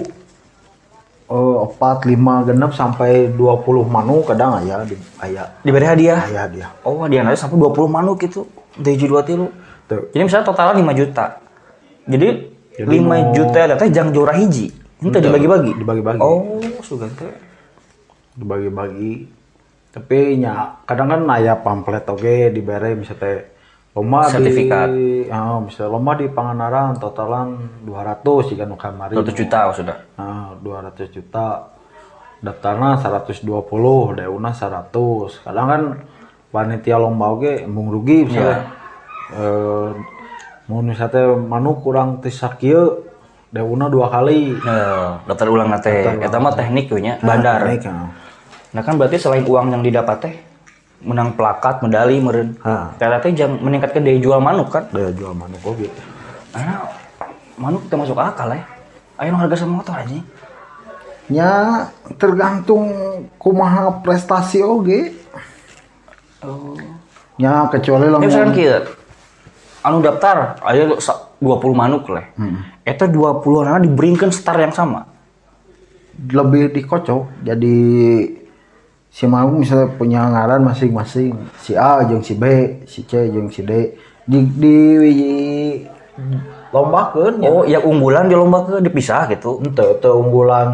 eh 1.26 1.54
opat 1.58 2.06
lima 2.06 2.40
genep 2.40 2.70
sampai 2.72 3.34
20 3.34 3.34
manu 3.84 4.22
kadang 4.22 4.56
aya 4.56 4.80
di 4.82 4.94
aya 5.18 5.50
Diberi 5.60 5.82
hadiah. 5.84 6.22
aya 6.24 6.46
dia 6.46 6.66
Oh 6.82 7.02
hadiah 7.02 7.20
nanti 7.20 7.36
sampai 7.36 7.58
20 7.58 7.74
manuk 7.86 8.16
gitu. 8.18 8.46
Dari 8.72 8.94
hiji 8.94 9.06
dua 9.06 9.20
tilu. 9.20 9.50
Tuh. 9.84 10.08
Jadi 10.08 10.22
misalnya 10.22 10.46
totalnya 10.46 10.78
5 10.78 10.94
juta. 10.94 11.26
Jadi, 12.06 12.28
5 12.80 12.88
juta 13.34 13.60
teteh 13.66 13.88
jang 13.90 14.08
juara 14.08 14.32
hiji. 14.32 14.70
Itu 14.98 15.12
dibagi-bagi. 15.12 15.76
dibagi-bagi 15.76 16.20
Oh, 16.20 16.60
sugan 16.80 17.10
teh. 17.12 17.28
dibagi-bagi 18.32 19.26
tapi 19.98 20.38
nya 20.38 20.78
kadang 20.86 21.10
kan 21.10 21.22
aya 21.34 21.58
pamflet 21.58 22.06
oge 22.06 22.54
dibere 22.54 22.94
misalnya 22.94 23.50
lomba 23.98 24.30
Sertifikat. 24.30 24.86
di 24.94 25.26
oh, 25.26 25.58
misalnya 25.66 25.90
lomba 25.90 26.12
di 26.14 26.26
Pangandaran 26.30 26.94
totalan 27.02 27.82
200 27.82 28.54
jika 28.54 28.62
nu 28.62 28.78
kamari 28.78 29.18
100 29.18 29.34
juta 29.34 29.74
sudah. 29.74 29.96
nah 30.14 30.54
200 30.62 31.10
juta 31.10 31.74
daftarna 32.38 32.94
120 33.02 33.42
deuna 34.22 34.50
100 34.54 34.94
kadang 35.42 35.66
kan 35.66 35.82
panitia 36.54 36.94
lomba 36.94 37.34
oge 37.34 37.66
embung 37.66 37.90
rugi 37.90 38.30
misalnya 38.30 38.70
eh 39.34 39.90
mau 40.70 40.78
misalnya 40.84 41.34
manuk 41.34 41.82
kurang 41.82 42.22
tisa 42.22 42.54
kieu 42.54 43.02
deuna 43.50 43.88
dua 43.88 44.12
kali 44.12 44.52
Nah, 44.60 45.24
daftar 45.24 45.48
ulang 45.48 45.72
nate. 45.72 46.20
Eta 46.20 46.36
mah 46.36 46.52
teknik 46.52 46.92
nya, 47.00 47.16
bandar. 47.24 47.64
Naik, 47.64 47.88
nah. 47.88 48.12
Nah 48.78 48.86
kan 48.86 48.94
berarti 48.94 49.18
selain 49.18 49.42
uang 49.42 49.74
yang 49.74 49.82
didapat 49.82 50.16
teh 50.22 50.34
menang 51.02 51.34
plakat, 51.34 51.82
medali. 51.82 52.22
Eta 52.94 53.18
teh 53.18 53.34
jang 53.34 53.58
meningkatkan 53.58 54.06
daya 54.06 54.22
jual 54.22 54.38
manuk 54.38 54.70
kan. 54.70 54.86
daya 54.94 55.10
jual 55.10 55.34
manuk 55.34 55.58
oge 55.66 55.90
Karena 56.54 56.86
manuk 57.58 57.90
teh 57.90 57.98
masuk 57.98 58.14
akal 58.14 58.54
ya. 58.54 58.62
Ayo 59.18 59.34
nu 59.34 59.42
harga 59.42 59.58
sama 59.58 59.82
motor 59.82 59.98
aja. 59.98 60.14
Ya 61.26 61.50
tergantung 62.22 62.86
kumaha 63.34 63.98
prestasi 63.98 64.62
oge. 64.62 65.10
Oh. 66.46 66.78
Ya 67.34 67.66
kecuali 67.74 68.06
Ya 68.06 68.14
lamun 68.14 68.30
misalkan 68.30 68.54
kieu. 68.54 68.78
Anu 69.82 70.06
daftar 70.06 70.54
sa- 71.02 71.34
20 71.42 71.74
manuk 71.74 72.06
leh. 72.14 72.30
Eta 72.86 73.10
20 73.10 73.42
anak 73.66 73.90
diberikan 73.90 74.30
star 74.30 74.54
yang 74.62 74.70
sama. 74.70 75.10
lebih 76.18 76.74
dikocok. 76.74 77.46
Jadi 77.46 77.78
si 79.18 79.26
manuk 79.26 79.66
misalnya 79.66 79.90
punya 79.98 80.30
ngaran 80.30 80.62
masing-masing. 80.62 81.34
Si 81.58 81.74
A 81.74 82.06
jeung 82.06 82.22
si 82.22 82.38
B, 82.38 82.44
si 82.86 83.02
C 83.02 83.26
jeung 83.26 83.50
si 83.50 83.66
D. 83.66 83.98
Di 84.22 84.38
di, 84.46 84.74
di 84.94 85.30
lombakeun 86.70 87.42
ya. 87.42 87.50
Oh, 87.50 87.66
yang 87.66 87.82
unggulan 87.82 88.30
di 88.30 88.38
lomba 88.38 88.62
ke 88.62 88.78
dipisah 88.78 89.26
gitu. 89.26 89.58
Ente 89.66 89.82
teu 89.98 90.22
unggulan 90.22 90.70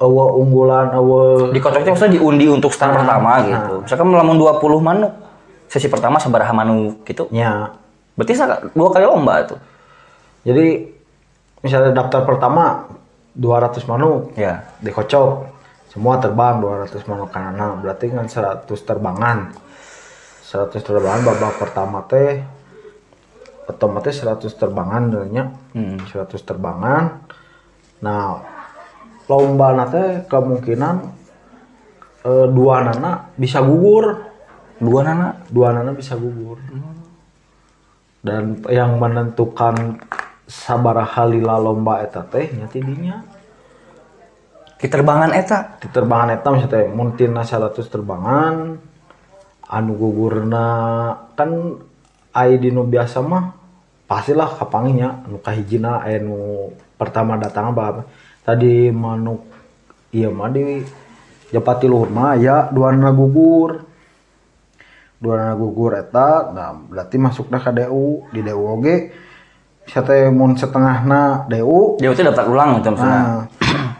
eueuh 0.00 0.30
unggulan 0.40 0.96
eueuh 0.96 1.52
Dikocoknya 1.52 1.92
maksudnya 1.92 2.16
diundi 2.16 2.48
untuk 2.48 2.72
star 2.72 2.96
pertama 2.96 3.44
gitu. 3.44 3.84
Misalkan 3.84 4.08
melamun 4.08 4.40
20 4.40 4.80
manuk. 4.80 5.12
Sesi 5.68 5.92
pertama 5.92 6.16
sabaraha 6.16 6.56
manuk 6.56 7.04
gitu. 7.04 7.28
nya. 7.28 7.76
Berarti 8.16 8.32
sa- 8.32 8.64
dua 8.72 8.88
kali 8.88 9.04
lomba 9.04 9.44
tuh. 9.44 9.60
Jadi 10.48 10.80
misalnya 11.60 11.92
daftar 11.92 12.24
pertama 12.24 12.88
200 13.36 13.84
manuk. 13.84 14.32
Ya. 14.32 14.64
dikocok 14.80 15.53
semua 15.94 16.18
terbang 16.18 16.58
200 16.58 17.06
manuk 17.06 17.30
kanana 17.30 17.78
berarti 17.78 18.10
kan 18.10 18.26
100 18.26 18.66
terbangan. 18.66 19.54
100 20.42 20.74
terbangan 20.82 21.22
babak 21.22 21.54
pertama 21.62 22.02
teh 22.10 22.42
otomatis 23.70 24.18
100 24.18 24.42
terbangan 24.58 25.02
nya 25.30 25.54
Hmm. 25.70 26.02
100 26.02 26.34
terbangan. 26.42 27.22
Nah 28.02 28.42
lomba 29.30 29.70
nate 29.78 30.26
kemungkinan 30.26 30.94
eh, 32.26 32.46
dua 32.50 32.90
nana 32.90 33.30
bisa 33.38 33.62
gugur. 33.62 34.18
Dua 34.82 35.00
nana. 35.06 35.46
dua 35.46 35.78
nana 35.78 35.94
bisa 35.94 36.18
gugur. 36.18 36.58
Dan 38.18 38.66
yang 38.66 38.98
menentukan 38.98 40.02
sabaraha 40.50 41.22
lila 41.30 41.54
lomba 41.54 42.02
eta 42.02 42.26
teh 42.26 42.50
tidinya 42.66 43.22
Diterbangan 44.84 45.32
eta. 45.32 45.80
di 45.80 45.88
terbangan 45.88 46.28
eta 46.36 46.48
misalnya 46.52 46.92
muntina 46.92 47.40
100 47.40 47.72
terbangan 47.88 48.76
anu 49.64 49.92
gugurna 49.96 50.68
kan 51.32 51.80
ai 52.36 52.60
dinu 52.60 52.84
biasa 52.84 53.24
mah 53.24 53.56
pastilah 54.04 54.60
kapanginya 54.60 55.24
anu 55.24 55.40
kahijina 55.40 56.04
aya 56.04 56.20
nu 56.20 56.68
pertama 57.00 57.40
datang 57.40 57.72
apa 57.72 58.04
tadi 58.44 58.92
manuk 58.92 59.48
iya 60.12 60.28
mah 60.28 60.52
di 60.52 60.84
Japati 61.48 61.88
luhur 61.88 62.12
mah 62.12 62.36
ya 62.36 62.68
dua 62.68 62.92
gugur 63.08 63.88
dua 65.16 65.56
gugur 65.56 65.96
eta 65.96 66.52
nah 66.52 66.76
berarti 66.76 67.16
masuknya 67.16 67.56
ke 67.56 67.72
DU 67.72 68.28
di 68.36 68.44
DU 68.44 68.60
oge 68.60 68.96
bisa 69.84 70.00
teh 70.00 70.32
mun 70.32 70.56
setengahna 70.56 71.44
DU 71.48 72.00
Dia 72.00 72.12
itu 72.12 72.24
daftar 72.24 72.48
ulang 72.48 72.80
gitu 72.80 72.96
maksudnya. 72.96 73.20
Nah, 73.20 73.36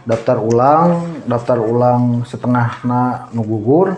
daftar 0.05 0.37
ulang, 0.41 1.25
daftar 1.25 1.59
ulang 1.61 2.29
setengahna 2.29 3.33
nu 3.33 3.43
gugur 3.43 3.97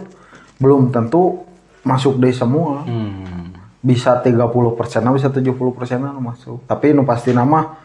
belum 0.57 0.89
tentu 0.95 1.45
masuk 1.83 2.19
deh 2.19 2.33
semua. 2.33 2.87
Hmm. 2.87 3.53
Bisa 3.83 4.19
30 4.19 4.35
persen, 4.75 5.07
bisa 5.15 5.31
70 5.31 5.55
persen 5.77 6.03
masuk. 6.03 6.67
Tapi 6.67 6.91
nu 6.91 7.07
pasti 7.07 7.31
nama 7.31 7.79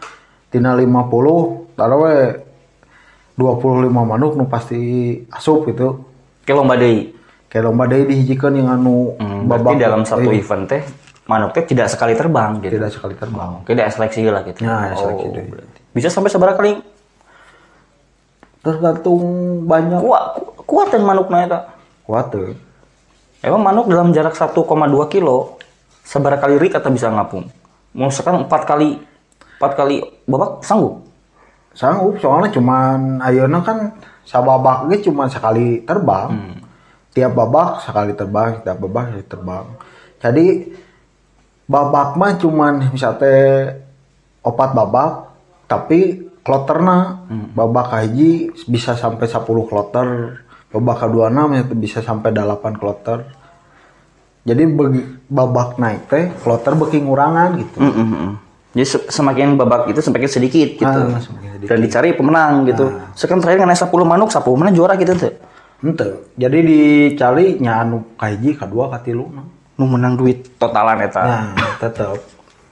tina 0.50 0.74
50, 0.74 1.78
taruh 1.78 2.00
we 2.06 2.16
25 3.38 3.90
manuk 3.90 4.34
nu 4.38 4.46
pasti 4.50 4.80
asup 5.30 5.70
gitu. 5.70 6.02
Kayak 6.46 6.58
lomba 6.58 6.76
deui. 6.78 7.14
Kayak 7.50 7.64
lomba 7.70 7.86
deui 7.86 8.06
dihijikeun 8.10 8.56
yang 8.58 8.70
anu 8.70 9.14
Hmm, 9.18 9.46
berarti 9.50 9.74
dalam 9.78 10.02
satu 10.06 10.30
eh, 10.30 10.42
event 10.42 10.66
teh 10.70 10.82
manuk 11.30 11.54
teh 11.54 11.64
tidak 11.64 11.88
sekali 11.88 12.18
terbang 12.18 12.58
gitu. 12.62 12.78
tidak 12.78 12.92
sekali 12.94 13.14
terbang. 13.14 13.62
Ada 13.66 13.94
seleksi 13.94 14.26
lah 14.26 14.42
gitu. 14.46 14.60
Ya, 14.66 14.90
ada 14.90 14.96
seleksi 14.98 15.26
Oh, 15.30 15.34
berarti. 15.34 15.80
Bisa 15.94 16.08
sampai 16.10 16.30
seberapa 16.34 16.58
kali 16.58 16.82
Tergantung 18.62 19.22
banyak 19.66 20.00
kuat 20.02 20.24
kuat 20.70 20.88
dan 20.94 21.02
manuknya 21.04 21.50
eta. 21.50 21.60
kuat 22.06 22.30
tuh. 22.30 22.54
Emang 23.42 23.62
manuk 23.66 23.90
dalam 23.90 24.14
jarak 24.14 24.38
1,2 24.38 24.54
kilo 25.10 25.58
seberapa 26.06 26.38
kali 26.38 26.62
rik 26.62 26.78
atau 26.78 26.94
bisa 26.94 27.10
ngapung? 27.10 27.50
Mau 27.98 28.14
sekarang 28.14 28.46
empat 28.46 28.70
kali 28.70 29.02
empat 29.58 29.72
kali 29.74 30.06
babak 30.30 30.62
sanggup? 30.62 31.02
Sanggup 31.74 32.22
soalnya 32.22 32.54
cuman 32.54 33.18
ayeuna 33.26 33.66
kan 33.66 33.98
sababak 34.30 34.94
ge 34.94 35.10
cuma 35.10 35.26
sekali 35.26 35.82
terbang. 35.82 36.30
Hmm. 36.30 36.58
Tiap 37.12 37.34
babak 37.34 37.84
sekali 37.84 38.14
terbang, 38.14 38.62
tiap 38.62 38.78
babak 38.78 39.10
sekali 39.10 39.26
terbang. 39.26 39.66
Jadi 40.22 40.46
babak 41.66 42.14
mah 42.14 42.38
cuman 42.38 42.74
misalnya 42.94 43.74
opat 44.46 44.70
babak 44.74 45.12
tapi 45.66 46.30
kloterna 46.42 47.26
Hmm. 47.26 47.54
babak 47.54 47.94
hiji 47.98 48.50
bisa 48.66 48.94
sampai 48.94 49.26
10 49.26 49.42
kloter 49.66 50.08
babak 50.70 50.98
kedua 51.00 51.30
bisa 51.74 52.00
sampai 52.00 52.32
8 52.32 52.76
kloter 52.76 53.28
jadi 54.42 54.66
bagi 54.66 55.02
babak 55.28 55.78
naik 55.78 56.10
teh 56.10 56.34
kloter 56.42 56.74
beki 56.74 57.06
ngurangan 57.06 57.50
gitu 57.58 57.78
Mm, 57.78 57.94
mm, 57.94 58.10
mm. 58.10 58.34
Jadi 58.72 58.88
se- 58.88 59.10
semakin 59.12 59.60
babak 59.60 59.92
itu 59.92 60.00
semakin 60.00 60.32
sedikit 60.32 60.80
gitu. 60.80 60.88
Ah, 60.88 61.20
semakin 61.20 61.60
sedikit. 61.60 61.68
Dan 61.68 61.84
dicari 61.84 62.16
pemenang 62.16 62.64
gitu. 62.64 62.88
Sekarang 63.12 63.44
terakhir 63.44 63.68
nggak 63.68 63.84
10 63.84 64.08
manuk, 64.08 64.32
10 64.32 64.56
mana 64.56 64.72
juara 64.72 64.96
gitu 64.96 65.12
tuh. 65.12 65.36
Ente. 65.84 66.32
Jadi 66.40 66.58
dicari 66.64 67.60
nya 67.60 67.84
anu 67.84 68.16
kahiji 68.16 68.56
kadua 68.56 68.88
katilu. 68.88 69.28
Nu 69.76 69.84
menang 69.84 70.16
duit 70.16 70.56
totalan 70.56 71.04
eta. 71.04 71.20
Nah, 71.20 71.52
tetep 71.84 72.16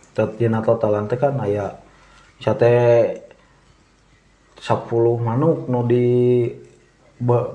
tetep 0.10 0.40
dina 0.40 0.64
totalan 0.64 1.04
teh 1.04 1.20
kan 1.20 1.36
aya 1.36 1.76
bisa 2.40 2.56
teh 2.56 3.20
10 4.60 4.92
manuk 5.24 5.72
nu 5.72 5.88
di 5.88 6.06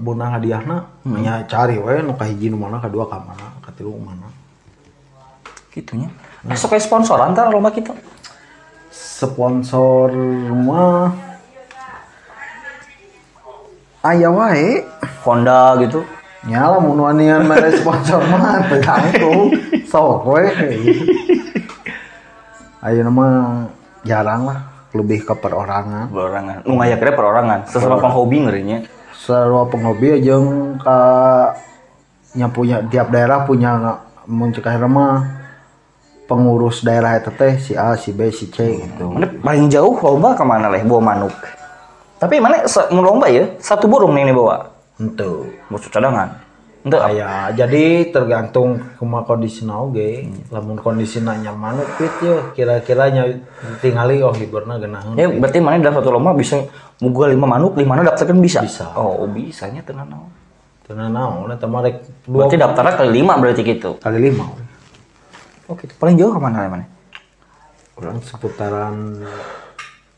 bunang 0.00 0.40
hadiahna 0.40 1.04
nya 1.08 1.44
cari 1.44 1.76
we 1.76 2.00
nu 2.00 2.16
kahiji 2.16 2.48
nu 2.48 2.56
mana 2.56 2.80
kadua 2.80 3.04
ka 3.08 3.20
mana 3.20 3.60
katilu 3.64 3.96
mana. 4.00 4.28
Gitunya. 5.72 6.08
Masuk 6.44 6.72
kayak 6.72 6.84
sponsor 6.84 7.18
antara 7.20 7.52
lomba 7.52 7.72
kita. 7.72 7.92
Sponsor 8.92 10.12
mah 10.52 11.12
aya 14.04 14.28
wae. 14.32 14.84
Honda 15.24 15.80
gitu. 15.80 16.04
Nyala 16.44 16.76
mun 16.76 17.00
wanian 17.00 17.48
mere 17.48 17.72
sponsor 17.72 18.20
mah 18.28 18.60
tergantung. 18.70 19.52
Sok 19.88 20.28
we. 20.28 20.44
Ayeuna 22.84 23.08
mah 23.08 23.32
jarang 24.04 24.44
lah, 24.44 24.60
lebih 24.94 25.26
ke 25.26 25.34
perorangan. 25.34 26.08
Perorangan. 26.08 26.62
Nu 26.62 26.78
ngayakeun 26.78 27.14
perorangan. 27.18 27.58
Sesama 27.66 27.98
penghobi 27.98 28.46
ngerinya. 28.46 28.78
Sarua 29.14 29.66
penghobi 29.66 30.22
jeung 30.22 30.78
ka 30.78 30.98
nya 32.38 32.46
punya 32.50 32.82
tiap 32.86 33.10
daerah 33.10 33.42
punya 33.42 34.00
mun 34.26 34.54
cek 34.54 34.66
akhirnya 34.66 34.90
mah 34.90 35.14
pengurus 36.24 36.80
daerah 36.82 37.18
eta 37.18 37.28
teh 37.32 37.60
si 37.60 37.76
A, 37.76 37.98
si 37.98 38.14
B, 38.14 38.28
si 38.30 38.48
C 38.48 38.84
gitu. 38.84 39.10
Mana 39.10 39.28
paling 39.28 39.66
jauh 39.72 39.96
lomba 39.98 40.38
ke 40.38 40.44
mana 40.46 40.68
leh 40.70 40.84
bawa 40.86 41.14
manuk. 41.14 41.34
Tapi 42.20 42.40
mana 42.40 42.64
mau 42.94 43.02
lomba 43.02 43.26
ya 43.28 43.48
satu 43.60 43.88
burung 43.90 44.14
nih 44.14 44.30
nih 44.30 44.34
bawa. 44.36 44.70
Ente. 45.00 45.26
Musuh 45.72 45.90
cadangan. 45.90 46.43
Ente 46.84 47.00
Aya, 47.00 47.48
jadi 47.56 48.12
tergantung 48.12 48.76
kumaha 49.00 49.24
kondisina 49.24 49.80
oge. 49.80 50.28
Lamun 50.52 50.76
kondisina 50.76 51.32
nyaman 51.32 51.80
fit 51.96 52.12
ya 52.20 52.52
kira-kira 52.52 53.08
nya 53.08 53.24
tingali 53.80 54.20
oh 54.20 54.36
hiburna 54.36 54.76
geunaheun. 54.76 55.16
Ya 55.16 55.32
berarti 55.32 55.64
mana 55.64 55.80
dalam 55.80 55.96
satu 55.96 56.12
lomba 56.12 56.36
bisa 56.36 56.60
muga 57.00 57.32
lima 57.32 57.48
manuk, 57.48 57.80
lima 57.80 58.04
daftarkan 58.04 58.36
bisa. 58.36 58.60
Bisa. 58.60 58.92
Oh 59.00 59.24
bisanya 59.24 59.80
tenan 59.80 60.12
naon. 60.12 60.28
Tenan 60.84 61.16
naon 61.16 61.48
eta 61.56 61.64
mah 61.64 61.88
rek 61.88 62.04
Berarti 62.28 62.60
daftarnya 62.60 63.00
kali 63.00 63.10
lima 63.16 63.32
berarti 63.40 63.64
gitu. 63.64 63.96
kali 63.96 64.18
lima. 64.20 64.44
we. 64.44 64.64
Oh 65.72 65.74
gitu. 65.80 65.96
Paling 65.96 66.20
jauh 66.20 66.36
ke 66.36 66.40
mana 66.44 66.68
mana? 66.68 66.84
Orang 67.96 68.20
seputaran 68.20 69.24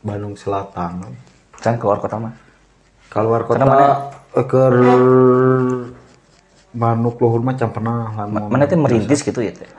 Bandung 0.03 0.35
Selatan. 0.35 1.15
Kan 1.63 1.79
keluar 1.79 2.03
kota 2.03 2.19
mah. 2.19 2.35
Keluar 3.07 3.47
kota 3.47 3.63
keur 4.35 4.75
manuk 6.75 7.19
luhur 7.21 7.39
mah 7.43 7.55
can 7.55 7.71
pernah 7.71 8.11
lamun. 8.15 8.51
Mana 8.51 8.67
teh 8.67 8.79
merintis 8.79 9.23
gitu 9.23 9.39
ya 9.39 9.53
teh. 9.55 9.69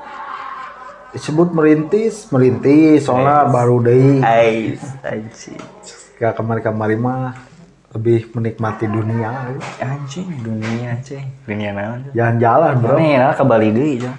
disebut 1.09 1.57
merintis, 1.57 2.29
merintis 2.29 3.09
soalnya 3.09 3.48
baru 3.48 3.81
deui 3.81 4.20
Ais, 4.20 4.81
anjing. 5.01 5.57
ka 6.20 6.37
kamari-kamari 6.37 7.01
mah 7.01 7.33
lebih 7.96 8.29
menikmati 8.37 8.85
dunia. 8.85 9.57
Anjing 9.81 10.29
dunia 10.44 11.01
anjing. 11.01 11.24
Dunia 11.48 11.72
naon? 11.72 12.01
Jalan-jalan, 12.12 12.72
Bro. 12.85 12.96
Nih, 13.01 13.16
nah 13.16 13.33
ke 13.33 13.44
Bali 13.48 13.72
deui 13.72 13.96
jeung. 13.96 14.16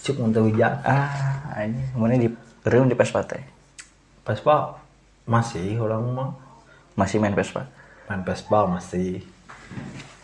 Cuk 0.00 0.16
untuk 0.20 0.52
hujan. 0.52 0.76
Ah, 0.84 1.56
anjing. 1.56 1.88
Mana 1.96 2.20
di 2.20 2.28
reum 2.68 2.84
di 2.84 2.96
Vespa 2.96 3.24
teh. 3.24 3.40
Vespa 4.28 4.76
masih 5.24 5.80
orang 5.80 6.04
mah 6.12 6.30
Masih 6.98 7.16
main 7.16 7.32
Vespa. 7.32 7.64
main 8.10 8.20
Vespa 8.20 8.68
masih. 8.68 9.24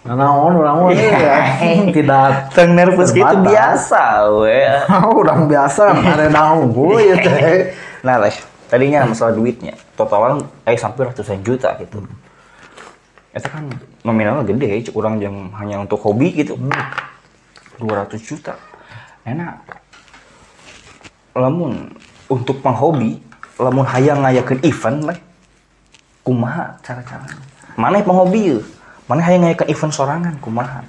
Nah, 0.06 0.14
naon 0.14 0.54
orang 0.62 0.86
mah 0.86 0.90
eh, 0.94 1.90
tidak 1.90 2.54
Teng 2.54 2.78
nervous 2.78 3.10
gitu 3.10 3.26
biasa 3.26 4.30
we. 4.38 4.62
orang 5.26 5.50
biasa 5.50 5.98
ada 5.98 6.30
naon 6.30 6.70
gue 6.70 6.98
ya 7.10 7.16
teh. 7.18 7.74
Nah, 8.06 8.22
leh, 8.22 8.30
tadinya 8.70 9.02
masalah 9.02 9.34
duitnya, 9.34 9.74
totalan 9.98 10.46
eh 10.62 10.78
sampai 10.78 11.10
ratusan 11.10 11.42
juta 11.42 11.74
gitu. 11.82 12.06
Itu 13.34 13.48
kan 13.50 13.66
nominalnya 14.06 14.46
gede, 14.46 14.86
cuk 14.86 14.94
orang 15.02 15.18
yang 15.18 15.50
hanya 15.58 15.82
untuk 15.82 15.98
hobi 15.98 16.30
gitu. 16.38 16.54
200 17.82 18.14
juta. 18.22 18.54
Enak. 19.26 19.58
Lamun 21.34 21.90
untuk 22.30 22.62
penghobi, 22.62 23.18
lamun 23.58 23.84
hayang 23.90 24.22
ngayakeun 24.22 24.62
event 24.62 24.98
leh. 25.02 25.18
Kumaha 26.22 26.78
cara-cara? 26.86 27.26
Mana 27.74 27.98
penghobi 28.06 28.54
yeuh? 28.54 28.75
Mana 29.06 29.22
hayang 29.22 29.46
ngayakeun 29.46 29.70
event 29.70 29.92
sorangan 29.94 30.34
kumaha? 30.42 30.82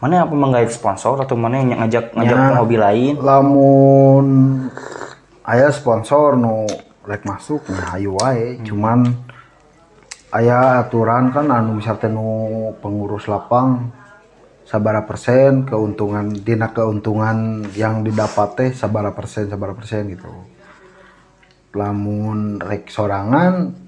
Mana 0.00 0.24
apa 0.24 0.32
menggait 0.36 0.72
sponsor 0.72 1.20
atau 1.20 1.36
mana 1.36 1.60
yang 1.60 1.76
ngajak 1.80 2.12
ngajak 2.16 2.36
Ya. 2.36 2.48
penghobi 2.52 2.76
lain? 2.80 3.12
Lamun 3.20 4.26
aya 5.44 5.68
sponsor 5.68 6.40
nu 6.40 6.64
rek 7.04 7.28
masuk 7.28 7.68
nah 7.68 8.00
ayo 8.00 8.16
wae 8.16 8.56
cuman 8.64 9.12
aya 10.32 10.80
aturan 10.80 11.28
kan 11.36 11.52
anu 11.52 11.76
misalnya 11.76 12.08
nu 12.08 12.72
pengurus 12.80 13.28
lapang 13.28 13.92
sabara 14.64 15.04
persen 15.04 15.68
keuntungan 15.68 16.32
dina 16.32 16.72
keuntungan 16.72 17.68
yang 17.76 18.00
didapat 18.00 18.48
teh 18.56 18.70
sabara 18.72 19.12
persen 19.12 19.52
sabara 19.52 19.76
persen 19.76 20.16
gitu 20.16 20.32
lamun 21.76 22.56
rek 22.56 22.88
sorangan 22.88 23.83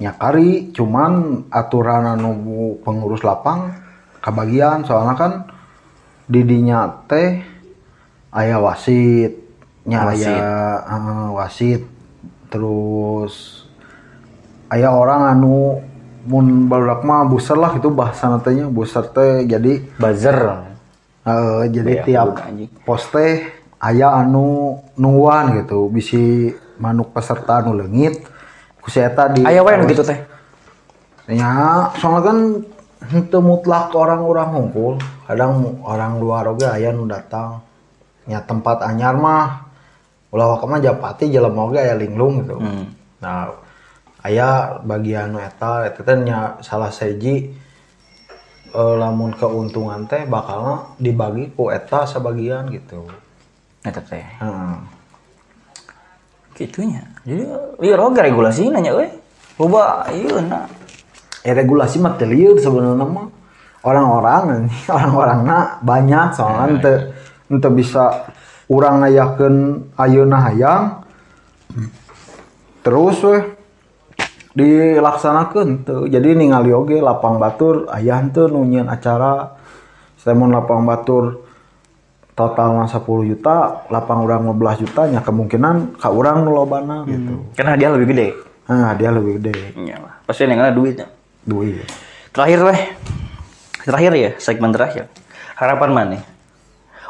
nyakari 0.00 0.72
cuman 0.72 1.44
aturan 1.52 2.16
anu 2.16 2.32
pengurus 2.80 3.20
lapang 3.20 3.76
kabagian 4.24 4.80
soalnya 4.82 5.14
kan 5.14 5.32
didinya 6.24 7.04
teh 7.04 7.44
aya 8.32 8.56
wasit. 8.62 9.36
Nya 9.84 10.06
Wasit. 10.06 10.28
aya 10.28 10.40
eh, 10.86 11.28
wasit. 11.34 11.82
Terus 12.48 13.66
aya 14.70 14.94
orang 14.94 15.34
anu 15.36 15.82
mun 16.24 16.68
barudak 16.70 17.02
mah 17.02 17.26
buser 17.26 17.58
lah 17.58 17.74
itu 17.74 17.90
bahasa 17.90 18.30
nantinya 18.30 18.70
buser 18.70 19.04
teh 19.10 19.44
jadi 19.44 19.82
Buzzer. 19.98 20.38
eh, 21.26 21.62
jadi 21.74 21.92
Iya, 22.00 22.04
tiap 22.06 22.28
pos 22.86 23.04
teh 23.10 23.50
aya 23.82 24.14
anu 24.14 24.78
nungguan 24.94 25.58
gitu. 25.60 25.90
Bisi 25.90 26.54
manuk 26.78 27.10
peserta 27.12 27.60
nu 27.66 27.74
leungit 27.74 28.29
ku 28.80 28.88
si 28.88 29.00
eta 29.00 29.28
di 29.30 29.44
Aya 29.44 29.60
wae 29.60 29.80
gitu 29.88 30.02
teh. 30.04 30.18
Ya, 31.30 31.86
soalnya 32.00 32.20
kan 32.26 32.38
itu 33.14 33.38
mutlak 33.38 33.94
orang-orang 33.94 34.50
hunkul. 34.50 34.98
Kadang 35.28 35.78
orang 35.86 36.18
luar 36.18 36.50
oge 36.50 36.66
aya 36.66 36.90
nu 36.90 37.06
datang. 37.06 37.62
Ya 38.26 38.42
tempat 38.42 38.82
anyar 38.82 39.14
mah 39.14 39.70
ulah 40.30 40.56
wakama 40.56 40.78
japati 40.78 41.26
jelema 41.30 41.66
oge 41.66 41.82
aya 41.82 41.98
linglung 41.98 42.46
gitu 42.46 42.54
Hmm. 42.54 42.86
nah 43.18 43.50
aya 44.22 44.78
bagian 44.86 45.34
eta 45.34 45.90
eta 45.90 46.00
teh 46.06 46.16
salah 46.62 46.94
seji 46.94 47.50
eh, 48.70 48.94
lamun 48.94 49.34
keuntungan 49.34 50.06
teh 50.06 50.22
bakalna 50.30 50.94
dibagi 51.02 51.50
ku 51.50 51.74
eta 51.74 52.06
sebagian 52.06 52.70
gitu 52.70 53.10
Eta 53.80 54.00
teh. 54.04 54.20
Heeh. 54.20 54.99
Kitunya. 56.60 57.00
Jadi 57.24 57.48
ieu 57.80 57.96
roga 57.96 58.20
regulasi 58.20 58.68
nanya 58.68 58.92
euy. 58.92 59.08
Loba 59.56 60.04
ieu 60.12 60.36
na. 60.44 60.68
eh 61.40 61.56
regulasi 61.56 62.04
mah 62.04 62.20
lieur 62.20 62.60
sebenarnya 62.60 63.00
mah 63.00 63.32
orang-orang 63.80 64.68
orang-orangna 64.92 65.80
banyak 65.80 66.36
soalnya 66.36 66.64
ente 66.68 66.94
ente 67.48 67.68
bisa 67.72 68.28
urang 68.68 69.00
ngayakeun 69.00 69.56
ayeuna 69.96 70.38
hayang 70.44 70.84
terus 72.84 73.18
weh 73.24 73.42
dilaksanakeun 74.52 75.68
teu 75.86 76.04
jadi 76.12 76.36
ningali 76.36 76.76
oge 76.76 77.00
lapang 77.00 77.40
batur 77.40 77.88
aya 77.88 78.20
henteu 78.20 78.52
nu 78.52 78.66
nyieun 78.66 78.92
acara 78.92 79.56
Simon 80.20 80.52
lapang 80.52 80.84
batur 80.84 81.48
totalna 82.40 82.88
10 82.88 83.04
juta 83.04 83.84
lapang 83.92 84.24
urang 84.24 84.48
15 84.56 84.80
juta 84.88 85.02
nya 85.12 85.20
kemungkinan 85.20 86.00
ka 86.00 86.08
urang 86.08 86.48
nu 86.48 86.56
lobana 86.56 87.04
gitu 87.04 87.52
Karena 87.52 87.76
dia 87.76 87.92
lebih 87.92 88.16
gede. 88.16 88.28
nah 88.64 88.96
dia 88.96 89.12
lebih 89.12 89.36
gede 89.36 89.76
Iya 89.76 90.00
lah. 90.00 90.14
Pasti 90.24 90.48
yang 90.48 90.56
ada 90.56 90.72
duitnya. 90.72 91.12
duit 91.44 91.84
Terakhir 92.32 92.62
weh. 92.62 92.80
Terakhir 93.82 94.12
ya, 94.14 94.30
segmen 94.38 94.70
terakhir. 94.70 95.10
Harapan 95.58 95.90
mana? 95.90 96.18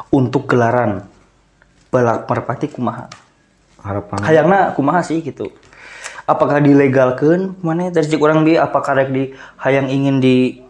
Untuk 0.09 0.49
gelaran 0.49 1.05
balap 1.93 2.25
merpati 2.27 2.67
kumaha. 2.67 3.07
harapan 3.81 4.17
Hayangna 4.21 4.59
kumaha 4.75 5.01
sih 5.01 5.21
gitu. 5.21 5.49
Apakah 6.25 6.61
dilegalkan 6.61 7.57
mana 7.65 7.89
dari 7.89 8.07
orang 8.17 8.45
dia 8.45 8.65
apakah 8.65 8.93
rek 8.93 9.09
di 9.09 9.23
hayang 9.57 9.89
ingin 9.89 10.21
di 10.21 10.61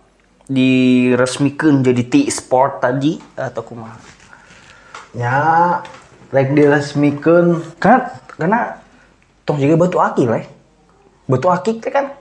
diresmikan 0.52 1.80
jadi 1.80 2.04
T-sport 2.04 2.84
tadi 2.84 3.16
atau 3.40 3.64
kumaha? 3.64 3.96
Nya 5.16 5.36
rek 6.32 6.56
diresmikeun 6.56 7.76
Karena 7.76 8.08
karena 8.40 8.60
tong 9.44 9.60
juga 9.60 9.76
batu 9.76 9.98
akik 10.00 10.28
lah. 10.28 10.44
Batu 11.28 11.48
akik 11.52 11.84
teh 11.84 11.92
kan 11.92 12.16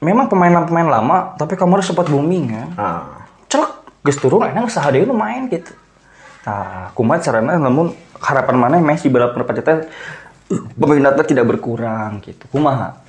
memang 0.00 0.28
pemain-pemain 0.28 0.88
lama 0.88 1.34
tapi 1.40 1.56
kemarin 1.56 1.84
sempat 1.84 2.08
booming 2.08 2.52
kan. 2.52 2.68
nah, 2.76 3.02
Celek 3.48 3.72
geus 4.04 4.18
turun 4.20 4.44
enak 4.44 4.68
saha 4.68 4.92
deui 4.92 5.08
nu 5.08 5.16
main 5.16 5.48
gitu. 5.48 5.72
Nah, 6.46 6.94
kumaha 6.94 7.18
carana 7.18 7.58
namun 7.58 7.90
harapan 8.22 8.56
mana 8.56 8.78
Messi 8.78 9.10
balap 9.10 9.34
uh, 9.34 9.82
peminatnya 10.78 11.24
tidak 11.26 11.46
berkurang 11.50 12.22
gitu. 12.22 12.46
Kumaha? 12.54 13.02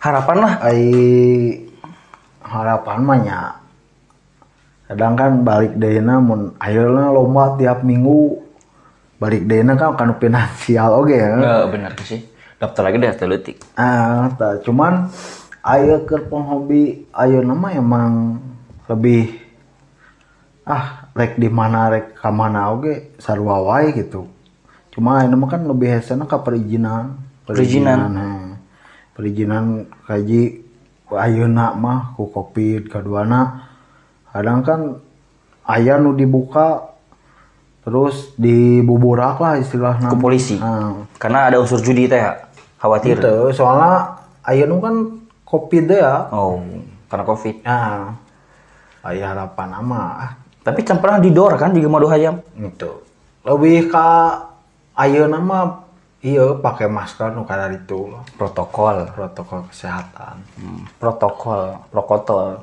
Harapan 0.00 0.36
lah 0.40 0.52
ai 0.64 0.88
harapan 2.40 2.98
mah 3.04 3.18
nya 3.20 3.59
kadang 4.90 5.14
kan 5.14 5.32
balik 5.46 5.78
deuna 5.78 6.18
mun 6.18 6.50
ayeuna 6.58 7.14
lomba 7.14 7.54
tiap 7.54 7.86
minggu 7.86 8.42
balik 9.22 9.46
deuna 9.46 9.78
kan 9.78 9.94
kanu 9.94 10.18
finansial 10.18 10.98
oge 10.98 11.14
ya 11.14 11.30
Nggak 11.38 11.66
benar 11.70 11.92
sih. 12.02 12.20
Daftar 12.58 12.90
lagi 12.90 12.96
deh 12.98 13.08
atletik. 13.08 13.56
ah 13.78 14.28
tah, 14.34 14.58
cuman 14.66 15.08
aya 15.62 16.02
keur 16.04 16.26
penghobi 16.26 17.06
ayeuna 17.14 17.54
mah 17.54 17.72
emang 17.72 18.42
lebih 18.90 19.30
ah 20.66 21.06
rek 21.14 21.38
di 21.38 21.46
mana 21.46 21.88
rek 21.88 22.18
ka 22.18 22.28
mana 22.34 22.68
sarua 23.16 23.62
wae 23.64 23.94
gitu 23.94 24.26
cuma 24.90 25.22
ini 25.22 25.34
mah 25.38 25.48
kan 25.48 25.62
lebih 25.64 25.88
hesena 25.98 26.26
ka 26.26 26.42
perizinan 26.42 27.14
Perizinan. 27.46 28.00
heh. 28.18 28.46
perizinan 29.14 29.86
kaji 30.06 30.62
ayeuna 31.10 31.74
mah 31.74 32.14
ku 32.18 32.26
covid 32.30 32.90
kaduana 32.90 33.69
kadang 34.30 34.60
kan 34.62 34.80
aya 35.66 35.98
nu 35.98 36.14
dibuka 36.14 36.90
terus 37.80 38.36
dibuburak 38.36 39.40
lah 39.40 39.56
istilahnya 39.56 40.12
Ke 40.12 40.16
polisi. 40.18 40.56
Nah, 40.60 41.08
Karena 41.16 41.48
ada 41.48 41.58
unsur 41.58 41.80
judi 41.80 42.06
teh. 42.06 42.20
Khawatir. 42.80 43.16
Gitu, 43.18 43.52
soalnya 43.52 44.20
ayeuna 44.40 44.76
kan 44.80 44.94
covid 45.44 45.84
deh 45.90 46.00
ya. 46.00 46.28
Oh, 46.32 46.60
karena 47.10 47.24
Covid. 47.26 47.56
Nah, 47.66 48.14
aya 49.02 49.34
harapan 49.34 49.68
ama 49.74 50.02
Tapi 50.62 50.84
kan 50.86 51.00
pernah 51.02 51.18
didor 51.18 51.56
kan 51.58 51.72
di 51.74 51.82
Madu 51.82 52.06
Hayam. 52.06 52.38
gitu. 52.54 53.02
Lebih 53.42 53.90
ka 53.90 54.08
ayeuna 54.94 55.40
mah 55.40 55.88
iya 56.20 56.52
pakai 56.60 56.86
masker 56.86 57.32
nu 57.32 57.48
kada 57.48 57.72
itu 57.72 58.12
Protokol. 58.36 59.08
protokol 59.16 59.64
kesehatan. 59.72 60.36
Hmm, 60.60 60.84
protokol, 61.00 61.80
protokol. 61.88 62.60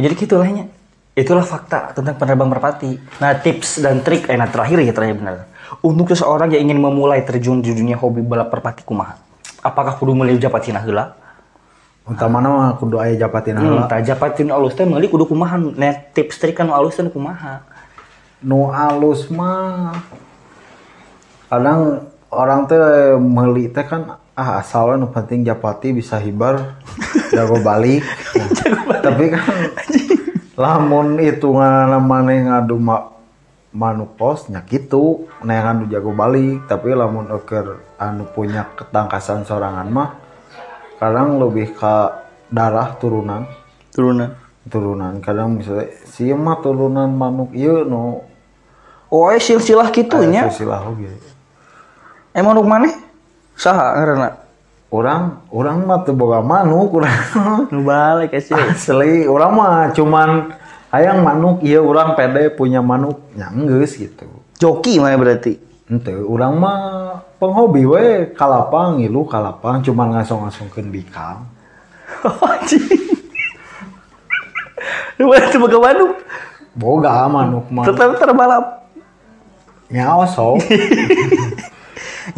Oh, 0.00 0.02
jadi 0.02 0.16
gitu 0.16 0.40
lahnya. 0.40 0.64
Itulah 1.12 1.44
fakta 1.44 1.92
tentang 1.92 2.16
penerbang 2.16 2.48
merpati. 2.48 2.96
Nah, 3.20 3.36
tips 3.36 3.84
dan 3.84 4.00
trik, 4.00 4.24
eh, 4.24 4.38
nah 4.40 4.48
terakhir 4.48 4.80
ya 4.80 4.96
terakhir 4.96 5.20
benar. 5.20 5.44
Untuk 5.84 6.08
seseorang 6.08 6.48
yang 6.48 6.72
ingin 6.72 6.80
memulai 6.80 7.20
terjun 7.20 7.60
di 7.60 7.76
dunia 7.76 8.00
hobi 8.00 8.24
balap 8.24 8.48
merpati 8.48 8.80
kumaha? 8.80 9.20
Apakah 9.60 10.00
kudu 10.00 10.16
meuli 10.16 10.40
japatina 10.40 10.80
heula? 10.80 11.12
Utamana 12.08 12.48
mah 12.48 12.70
kudu 12.80 12.96
aya 12.96 13.12
japatina 13.14 13.60
Hmm, 13.60 13.76
heula. 13.76 13.84
tah 13.84 14.00
japatin 14.00 14.48
alus 14.48 14.72
teh 14.72 14.88
meuli 14.88 15.06
kudu 15.06 15.28
kumaha? 15.28 15.60
Nah, 15.60 15.92
tips 16.16 16.40
trik 16.40 16.56
kan 16.56 16.72
alus 16.72 16.96
teh 16.96 17.04
kumaha? 17.06 17.60
Nu 18.40 18.72
alus 18.72 19.28
mah 19.28 19.92
kadang 21.46 22.08
orang 22.32 22.64
teh 22.64 22.80
meuli 23.18 23.68
teh 23.68 23.84
kan 23.84 24.16
ah 24.32 24.58
asalnya 24.58 25.00
nu 25.00 25.08
penting 25.08 25.42
japati 25.42 25.90
bisa 25.90 26.16
hibar 26.18 26.78
jago 27.30 27.58
balik. 27.60 28.02
Nah, 28.90 28.98
tapi 29.02 29.30
kan 29.32 29.46
lamun 30.54 31.16
hitungan 31.16 31.88
maneh 32.02 32.44
ngadu 32.44 32.76
ma 32.76 33.10
manuk 33.70 34.18
pos 34.18 34.50
nya 34.50 34.60
kitu 34.60 35.24
neangan 35.40 35.82
anu 35.82 35.84
jago 35.86 36.10
balik 36.10 36.66
tapi 36.66 36.90
lamun 36.90 37.30
eker 37.30 37.80
anu 37.96 38.26
punya 38.28 38.66
ketangkasan 38.74 39.46
sorangan 39.46 39.86
mah 39.88 40.10
kadang 40.98 41.38
lebih 41.38 41.72
ke 41.72 41.94
darah 42.50 42.92
turunan 42.98 43.46
Turunan. 43.90 44.34
turunan 44.66 45.22
kadang 45.22 45.54
misalnya 45.56 45.86
si 46.04 46.28
mah 46.34 46.58
turunan 46.58 47.08
manuk 47.08 47.54
iya 47.54 47.86
no 47.86 48.26
Oh, 49.10 49.26
eh, 49.26 49.42
silsilah 49.42 49.90
kitunya. 49.90 50.46
silsilah 50.46 50.86
oge 50.86 51.10
Emang 52.30 52.54
nuk 52.54 52.70
maneh? 52.70 52.94
Saha 53.60 53.92
ngaranna? 53.94 54.30
orang 54.90 55.38
orang 55.52 55.76
mah 55.86 56.02
teu 56.02 56.12
boga 56.12 56.42
manuk 56.42 56.90
urang 56.90 57.14
Nu 57.70 57.84
balik 57.84 58.32
sih. 58.36 58.50
asli 58.50 59.22
orang 59.24 59.52
mah 59.52 59.76
cuman 59.94 60.50
hayang 60.90 61.20
manuk 61.20 61.60
iya 61.62 61.78
orang 61.78 62.16
pede 62.16 62.50
punya 62.50 62.82
manuk 62.82 63.20
nya 63.32 63.46
geus 63.54 63.94
gitu 63.94 64.26
Joki 64.56 64.96
mana 64.96 65.14
berarti? 65.14 65.54
ente 65.86 66.10
orang 66.10 66.52
mah 66.56 66.78
penghobi 67.36 67.82
we 67.82 68.06
kalapang 68.32 68.98
ngilu 68.98 69.24
kalapang 69.24 69.80
cuman 69.80 70.12
ngasong-ngasongkeun 70.12 70.88
bikang. 70.88 71.44
Lu 75.18 75.28
berarti 75.28 75.56
boga 75.56 75.78
Bandung. 75.78 76.12
boga 76.72 77.26
manuk 77.26 77.66
mah 77.68 77.84
Tetap 77.84 78.16
terbalap. 78.16 78.64
nyaosok 79.86 80.58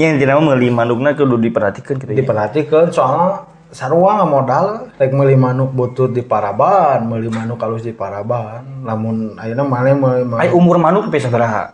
Yang 0.00 0.24
tidak 0.24 0.34
mau 0.40 0.52
meuli 0.52 0.68
manukna 0.72 1.12
kudu 1.12 1.36
diperhatikan 1.36 2.00
gitu 2.00 2.12
diperhatikan 2.12 2.88
soalnya 2.88 3.44
sarua 3.72 4.20
nggak 4.20 4.30
modal 4.30 4.66
rek 5.00 5.12
meuli 5.16 5.36
manuk 5.36 5.72
butut 5.72 6.12
di 6.12 6.20
Paraban 6.20 7.08
meuli 7.08 7.32
manuk 7.32 7.56
halus 7.60 7.84
di 7.84 7.96
Paraban 7.96 8.84
lamun 8.84 9.36
ayeuna 9.40 9.64
maneh 9.64 9.96
meuli 9.96 10.24
manuk 10.28 10.52
umur 10.52 10.76
manuk 10.76 11.08
pe 11.08 11.16
sabaraha? 11.16 11.72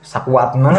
sakuatna 0.00 0.72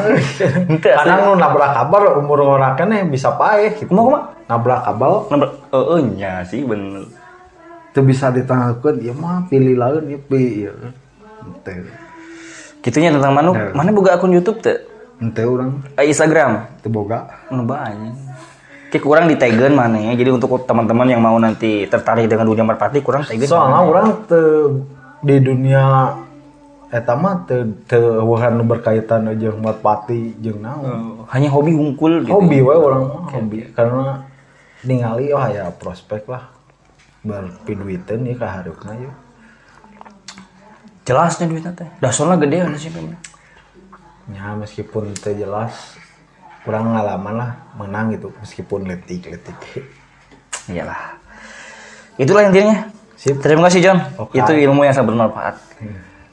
kadang 0.83 1.19
nu 1.29 1.31
nabrak 1.37 1.71
kabar 1.77 2.17
umur 2.17 2.57
orang 2.57 2.73
keneh 2.73 3.05
bisa 3.05 3.31
paeh 3.37 3.77
gitu. 3.77 3.87
Kumaha 3.93 4.05
kumaha? 4.07 4.23
nabrak 4.49 4.79
kabel 4.81 5.13
Nomor 5.29 5.49
heeh 5.71 5.99
nya 6.17 6.31
sih 6.43 6.65
bener. 6.65 7.05
itu 7.91 7.99
bisa 8.07 8.31
ditanggalkan 8.31 9.03
ya 9.03 9.11
mah 9.11 9.45
pilih 9.51 9.75
lain 9.75 10.15
ya 10.15 10.19
pi 10.19 10.67
ya 10.67 10.73
ente 11.43 11.75
Kitunya 12.81 13.13
tentang 13.13 13.37
manuk, 13.37 13.53
mana 13.77 13.93
boga 13.93 14.17
akun 14.17 14.33
YouTube 14.33 14.57
teh? 14.57 14.73
Ente 15.21 15.41
orang 15.45 15.85
Eh, 15.95 16.09
Instagram. 16.09 16.81
itu 16.81 16.89
boga 16.89 17.29
Nu 17.53 17.63
banyak. 17.63 18.17
Kayak 18.91 19.03
kurang 19.07 19.25
di 19.31 19.39
tagen 19.39 19.71
mana 19.71 19.95
ya. 20.01 20.11
Jadi 20.17 20.35
untuk 20.35 20.51
teman-teman 20.67 21.07
yang 21.07 21.21
mau 21.23 21.37
nanti 21.39 21.87
tertarik 21.87 22.27
dengan 22.27 22.43
dunia 22.49 22.65
merpati 22.67 22.99
kurang 22.99 23.23
tagen. 23.23 23.47
soalnya 23.47 23.79
orang 23.85 24.07
te 24.27 24.41
di 25.21 25.37
dunia 25.39 26.17
eta 26.91 27.15
mah 27.15 27.47
te 27.47 27.63
te 27.87 27.95
nu 28.51 28.63
berkaitan 28.67 29.31
jeung 29.39 29.63
merpati 29.63 30.35
jeung 30.43 30.59
naon 30.59 31.23
hanya 31.31 31.47
hobi 31.47 31.71
hungkul 31.71 32.27
gitu. 32.27 32.35
hobi 32.35 32.59
we 32.59 32.75
orang 32.75 33.03
mah 33.07 33.31
hobi 33.31 33.63
karena 33.71 34.27
ningali 34.83 35.31
oh 35.31 35.45
ya 35.47 35.71
prospek 35.71 36.27
lah 36.27 36.51
berpiduiteun 37.23 38.27
ieu 38.27 38.35
ka 38.35 38.49
hareupeuna 38.49 38.97
ya 38.97 39.13
Jelasnya 41.01 41.49
duitnya 41.49 41.73
teh. 41.73 41.89
Dasarnya 41.97 42.37
gede 42.37 42.57
kan 42.61 42.77
sih. 42.77 42.91
Ya 44.31 44.55
meskipun 44.55 45.11
itu 45.11 45.29
jelas 45.35 45.99
kurang 46.61 46.93
pengalaman 46.93 47.33
lah 47.41 47.51
menang 47.75 48.13
gitu 48.13 48.29
meskipun 48.37 48.85
letik-letik. 48.85 49.57
Iyalah. 50.71 51.17
Itulah 52.21 52.47
intinya. 52.47 52.87
Sip. 53.17 53.37
Terima 53.37 53.69
kasih 53.69 53.81
John. 53.85 53.99
Oke. 54.17 54.41
Itu 54.41 54.53
ilmu 54.53 54.81
yang 54.85 54.93
sangat 54.97 55.13
bermanfaat. 55.13 55.55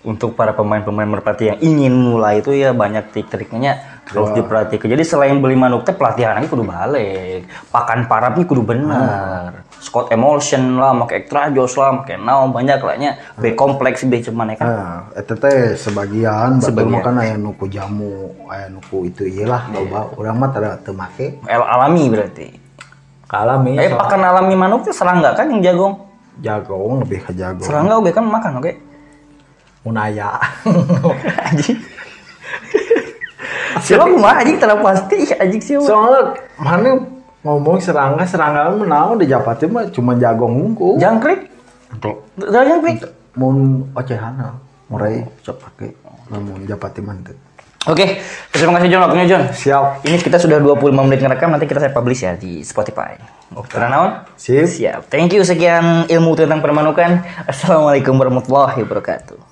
Untuk 0.06 0.32
para 0.38 0.56
pemain-pemain 0.56 1.04
merpati 1.04 1.52
yang 1.52 1.58
ingin 1.60 1.92
mulai 1.92 2.40
itu 2.40 2.54
ya 2.54 2.72
banyak 2.72 3.12
trik-triknya 3.12 4.00
terus 4.08 4.32
diperhatikan. 4.32 4.88
Jadi 4.88 5.04
selain 5.04 5.36
beli 5.36 5.52
manuk 5.52 5.84
teh 5.84 5.92
pelatihan 5.92 6.40
kudu 6.48 6.64
balik. 6.64 7.44
Pakan 7.68 8.08
parapnya 8.08 8.44
kudu 8.48 8.64
bener. 8.64 9.67
Scott 9.78 10.10
emulsion 10.10 10.74
lah, 10.74 10.90
make 10.90 11.14
extra 11.14 11.54
jos 11.54 11.78
lah, 11.78 12.02
make 12.02 12.18
naon 12.18 12.50
banyak 12.50 12.82
lah 12.82 12.98
nya. 12.98 13.14
B 13.38 13.54
kompleks 13.54 14.02
B 14.04 14.18
cuman 14.18 14.50
ya 14.50 14.56
kan. 14.58 14.66
Nah, 14.66 14.98
eta 15.14 15.38
teh 15.38 15.78
sebagian, 15.78 16.58
Sebagian. 16.58 16.98
makan 16.98 17.14
aya 17.22 17.38
nuku 17.38 17.70
jamu, 17.70 18.34
aya 18.50 18.66
nuku 18.66 19.06
itu 19.06 19.22
iyalah 19.24 19.70
loba. 19.70 20.10
Urang 20.18 20.42
mah 20.42 20.50
tara 20.50 20.74
teu 20.82 20.90
make. 20.90 21.38
El- 21.46 21.62
alami 21.62 22.10
berarti. 22.10 22.46
Kalami 23.28 23.76
Eh 23.76 23.92
pakan 23.92 24.24
alami 24.24 24.56
manuk 24.56 24.82
teh 24.82 24.90
serangga 24.90 25.36
kan 25.36 25.46
yang 25.46 25.62
jagong. 25.62 25.94
jagong 26.38 27.02
lebih 27.02 27.18
ke 27.26 27.32
jago. 27.34 27.62
Serangga 27.62 27.98
oke 27.98 28.10
kan 28.10 28.26
makan 28.26 28.58
oke. 28.58 28.72
Munaya. 29.86 30.38
Anjing. 31.50 31.78
Siapa 33.84 34.10
mah 34.10 34.42
anjing 34.42 34.58
terlalu 34.58 34.82
pasti 34.82 35.16
anjing 35.38 35.62
siapa. 35.62 35.86
Soalnya 35.86 36.22
mana 36.58 36.90
ngomong 37.48 37.80
serangga 37.80 38.28
serangga 38.28 38.68
mah 38.76 38.84
naon 38.84 39.16
di 39.16 39.24
Japati 39.24 39.64
mah 39.64 39.88
cuma 39.88 40.12
jagong 40.20 40.52
hungkul. 40.52 41.00
Jangkrik. 41.00 41.48
Udah 42.36 42.64
jangkrik. 42.68 43.00
mun 43.38 43.86
ocehana 43.94 44.58
murai 44.90 45.22
cok 45.46 45.56
pake 45.62 45.94
namun 46.28 46.66
Japati 46.66 47.00
mah 47.00 47.16
teu. 47.22 47.38
Oke, 47.88 48.20
terima 48.52 48.76
kasih 48.76 48.92
John 48.92 49.06
waktunya 49.06 49.24
John. 49.24 49.42
Siap. 49.48 50.04
Ini 50.04 50.20
kita 50.20 50.36
sudah 50.36 50.60
25 50.60 50.92
menit 51.08 51.24
ngerekam, 51.24 51.48
nanti 51.48 51.64
kita 51.64 51.80
saya 51.80 51.94
publish 51.94 52.20
ya 52.20 52.36
di 52.36 52.60
Spotify. 52.60 53.16
Oke. 53.56 53.70
Karena 53.70 53.88
naon? 53.88 54.10
Sip. 54.36 54.68
Siap. 54.68 55.08
Thank 55.08 55.32
you 55.32 55.46
sekian 55.46 56.04
ilmu 56.04 56.36
tentang 56.36 56.60
permanukan. 56.60 57.24
Assalamualaikum 57.48 58.12
warahmatullahi 58.18 58.84
wabarakatuh. 58.84 59.38